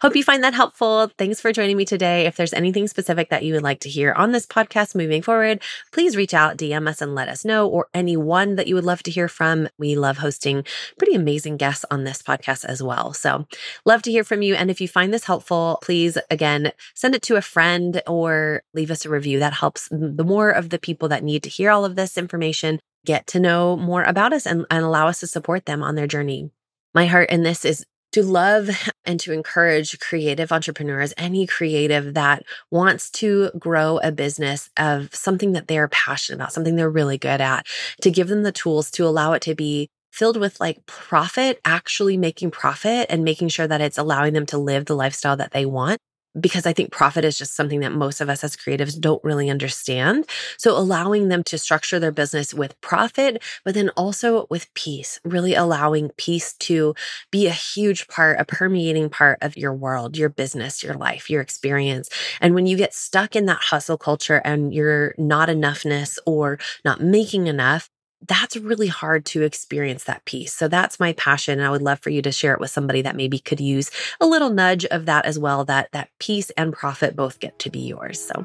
hope 0.00 0.16
you 0.16 0.24
find 0.24 0.42
that 0.44 0.54
helpful. 0.54 1.10
Thanks 1.18 1.40
for 1.40 1.52
joining 1.52 1.76
me 1.76 1.84
today. 1.84 2.26
If 2.26 2.36
there's 2.36 2.52
anything 2.52 2.88
specific 2.88 3.30
that 3.30 3.44
you 3.44 3.54
would 3.54 3.62
like 3.62 3.80
to 3.80 3.88
hear 3.88 4.12
on 4.12 4.32
this 4.32 4.46
podcast 4.46 4.94
moving 4.94 5.22
forward, 5.22 5.62
please 5.92 6.16
reach 6.16 6.34
out, 6.34 6.56
DM 6.56 6.88
us 6.88 7.02
and 7.02 7.14
let 7.14 7.28
us 7.28 7.44
know, 7.44 7.68
or 7.68 7.88
anyone 7.94 8.56
that 8.56 8.66
you 8.66 8.74
would 8.74 8.84
love 8.84 9.02
to 9.04 9.10
hear 9.10 9.28
from. 9.28 9.68
We 9.78 9.96
love 9.96 10.18
hosting 10.18 10.64
pretty 10.98 11.14
amazing 11.14 11.56
guests 11.56 11.84
on 11.90 12.04
this 12.04 12.22
podcast 12.22 12.64
as 12.64 12.82
well. 12.82 13.12
So 13.12 13.46
love 13.84 14.02
to 14.02 14.10
hear 14.10 14.24
from 14.24 14.42
you. 14.42 14.54
And 14.54 14.70
if 14.70 14.80
you 14.80 14.88
find 14.88 15.12
this 15.12 15.24
helpful, 15.24 15.78
please 15.82 16.18
again, 16.30 16.72
send 16.94 17.14
it 17.14 17.22
to 17.22 17.36
a 17.36 17.42
friend 17.42 18.02
or 18.06 18.62
leave 18.74 18.90
us 18.90 19.04
a 19.04 19.10
review. 19.10 19.38
That 19.38 19.54
helps 19.54 19.88
the 19.90 20.24
more 20.24 20.50
of 20.50 20.70
the 20.70 20.78
people 20.78 21.08
that 21.08 21.24
need 21.24 21.42
to 21.42 21.48
hear 21.48 21.70
all 21.70 21.84
of 21.84 21.96
this 21.96 22.16
information 22.16 22.80
get 23.06 23.26
to 23.28 23.40
know 23.40 23.76
more 23.76 24.02
about 24.02 24.32
us 24.32 24.46
and, 24.46 24.66
and 24.70 24.84
allow 24.84 25.08
us 25.08 25.20
to 25.20 25.26
support 25.26 25.64
them 25.64 25.82
on 25.82 25.94
their 25.94 26.06
journey. 26.06 26.50
My 26.94 27.06
heart 27.06 27.30
in 27.30 27.42
this 27.42 27.64
is 27.64 27.86
to 28.12 28.22
love 28.22 28.70
and 29.04 29.20
to 29.20 29.32
encourage 29.32 29.98
creative 30.00 30.52
entrepreneurs, 30.52 31.14
any 31.16 31.46
creative 31.46 32.14
that 32.14 32.44
wants 32.70 33.10
to 33.10 33.50
grow 33.58 33.98
a 34.02 34.12
business 34.12 34.68
of 34.76 35.14
something 35.14 35.52
that 35.52 35.68
they're 35.68 35.88
passionate 35.88 36.36
about, 36.36 36.52
something 36.52 36.76
they're 36.76 36.90
really 36.90 37.18
good 37.18 37.40
at, 37.40 37.66
to 38.02 38.10
give 38.10 38.28
them 38.28 38.42
the 38.42 38.52
tools 38.52 38.90
to 38.90 39.06
allow 39.06 39.32
it 39.32 39.42
to 39.42 39.54
be 39.54 39.88
filled 40.12 40.38
with 40.38 40.58
like 40.60 40.84
profit, 40.86 41.60
actually 41.64 42.16
making 42.16 42.50
profit 42.50 43.06
and 43.10 43.22
making 43.22 43.48
sure 43.48 43.66
that 43.66 43.82
it's 43.82 43.98
allowing 43.98 44.32
them 44.32 44.46
to 44.46 44.56
live 44.56 44.86
the 44.86 44.96
lifestyle 44.96 45.36
that 45.36 45.52
they 45.52 45.66
want 45.66 46.00
because 46.38 46.66
I 46.66 46.72
think 46.72 46.92
profit 46.92 47.24
is 47.24 47.38
just 47.38 47.54
something 47.54 47.80
that 47.80 47.92
most 47.92 48.20
of 48.20 48.28
us 48.28 48.44
as 48.44 48.56
creatives 48.56 48.98
don't 48.98 49.22
really 49.24 49.50
understand. 49.50 50.26
So 50.58 50.76
allowing 50.76 51.28
them 51.28 51.42
to 51.44 51.58
structure 51.58 51.98
their 51.98 52.12
business 52.12 52.52
with 52.52 52.80
profit, 52.80 53.42
but 53.64 53.74
then 53.74 53.90
also 53.90 54.46
with 54.50 54.72
peace, 54.74 55.20
really 55.24 55.54
allowing 55.54 56.10
peace 56.16 56.54
to 56.54 56.94
be 57.30 57.46
a 57.46 57.52
huge 57.52 58.08
part, 58.08 58.40
a 58.40 58.44
permeating 58.44 59.08
part 59.08 59.38
of 59.42 59.56
your 59.56 59.74
world, 59.74 60.16
your 60.16 60.28
business, 60.28 60.82
your 60.82 60.94
life, 60.94 61.30
your 61.30 61.40
experience. 61.40 62.08
And 62.40 62.54
when 62.54 62.66
you 62.66 62.76
get 62.76 62.94
stuck 62.94 63.36
in 63.36 63.46
that 63.46 63.62
hustle 63.62 63.98
culture 63.98 64.42
and 64.44 64.74
you're 64.74 65.14
not 65.18 65.48
enoughness 65.48 66.18
or 66.26 66.58
not 66.84 67.00
making 67.00 67.46
enough, 67.46 67.90
that's 68.26 68.56
really 68.56 68.86
hard 68.86 69.24
to 69.26 69.42
experience 69.42 70.04
that 70.04 70.24
peace. 70.24 70.52
So 70.52 70.68
that's 70.68 70.98
my 70.98 71.12
passion. 71.12 71.58
And 71.58 71.66
I 71.66 71.70
would 71.70 71.82
love 71.82 72.00
for 72.00 72.10
you 72.10 72.22
to 72.22 72.32
share 72.32 72.54
it 72.54 72.60
with 72.60 72.70
somebody 72.70 73.02
that 73.02 73.16
maybe 73.16 73.38
could 73.38 73.60
use 73.60 73.90
a 74.20 74.26
little 74.26 74.50
nudge 74.50 74.84
of 74.86 75.06
that 75.06 75.26
as 75.26 75.38
well, 75.38 75.64
that 75.66 75.92
that 75.92 76.08
peace 76.18 76.50
and 76.50 76.72
profit 76.72 77.14
both 77.14 77.40
get 77.40 77.58
to 77.60 77.70
be 77.70 77.80
yours. 77.80 78.20
So, 78.20 78.44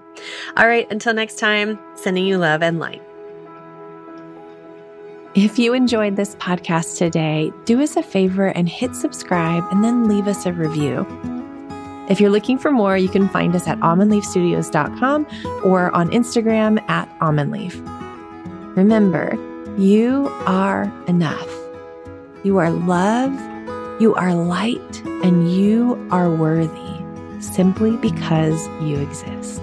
all 0.57 0.67
right, 0.67 0.91
until 0.91 1.13
next 1.13 1.39
time, 1.39 1.79
sending 1.95 2.25
you 2.25 2.37
love 2.37 2.61
and 2.61 2.79
light. 2.79 3.01
If 5.33 5.57
you 5.57 5.73
enjoyed 5.73 6.17
this 6.17 6.35
podcast 6.35 6.97
today, 6.97 7.53
do 7.63 7.81
us 7.81 7.95
a 7.95 8.03
favor 8.03 8.47
and 8.47 8.67
hit 8.67 8.95
subscribe 8.95 9.63
and 9.71 9.81
then 9.81 10.09
leave 10.09 10.27
us 10.27 10.45
a 10.45 10.51
review. 10.51 11.07
If 12.09 12.19
you're 12.19 12.29
looking 12.29 12.57
for 12.57 12.71
more, 12.71 12.97
you 12.97 13.07
can 13.07 13.29
find 13.29 13.55
us 13.55 13.65
at 13.65 13.79
almondleafstudios.com 13.79 15.25
or 15.63 15.95
on 15.95 16.09
Instagram 16.09 16.81
at 16.89 17.07
almondleaf. 17.19 17.73
Remember, 18.75 19.37
you 19.77 20.27
are 20.45 20.91
enough. 21.07 21.49
You 22.43 22.57
are 22.57 22.71
love, 22.71 23.31
you 24.01 24.13
are 24.15 24.33
light, 24.33 25.05
and 25.23 25.51
you 25.51 26.07
are 26.11 26.29
worthy 26.29 27.01
simply 27.39 27.95
because 27.97 28.67
you 28.81 28.97
exist. 28.97 29.61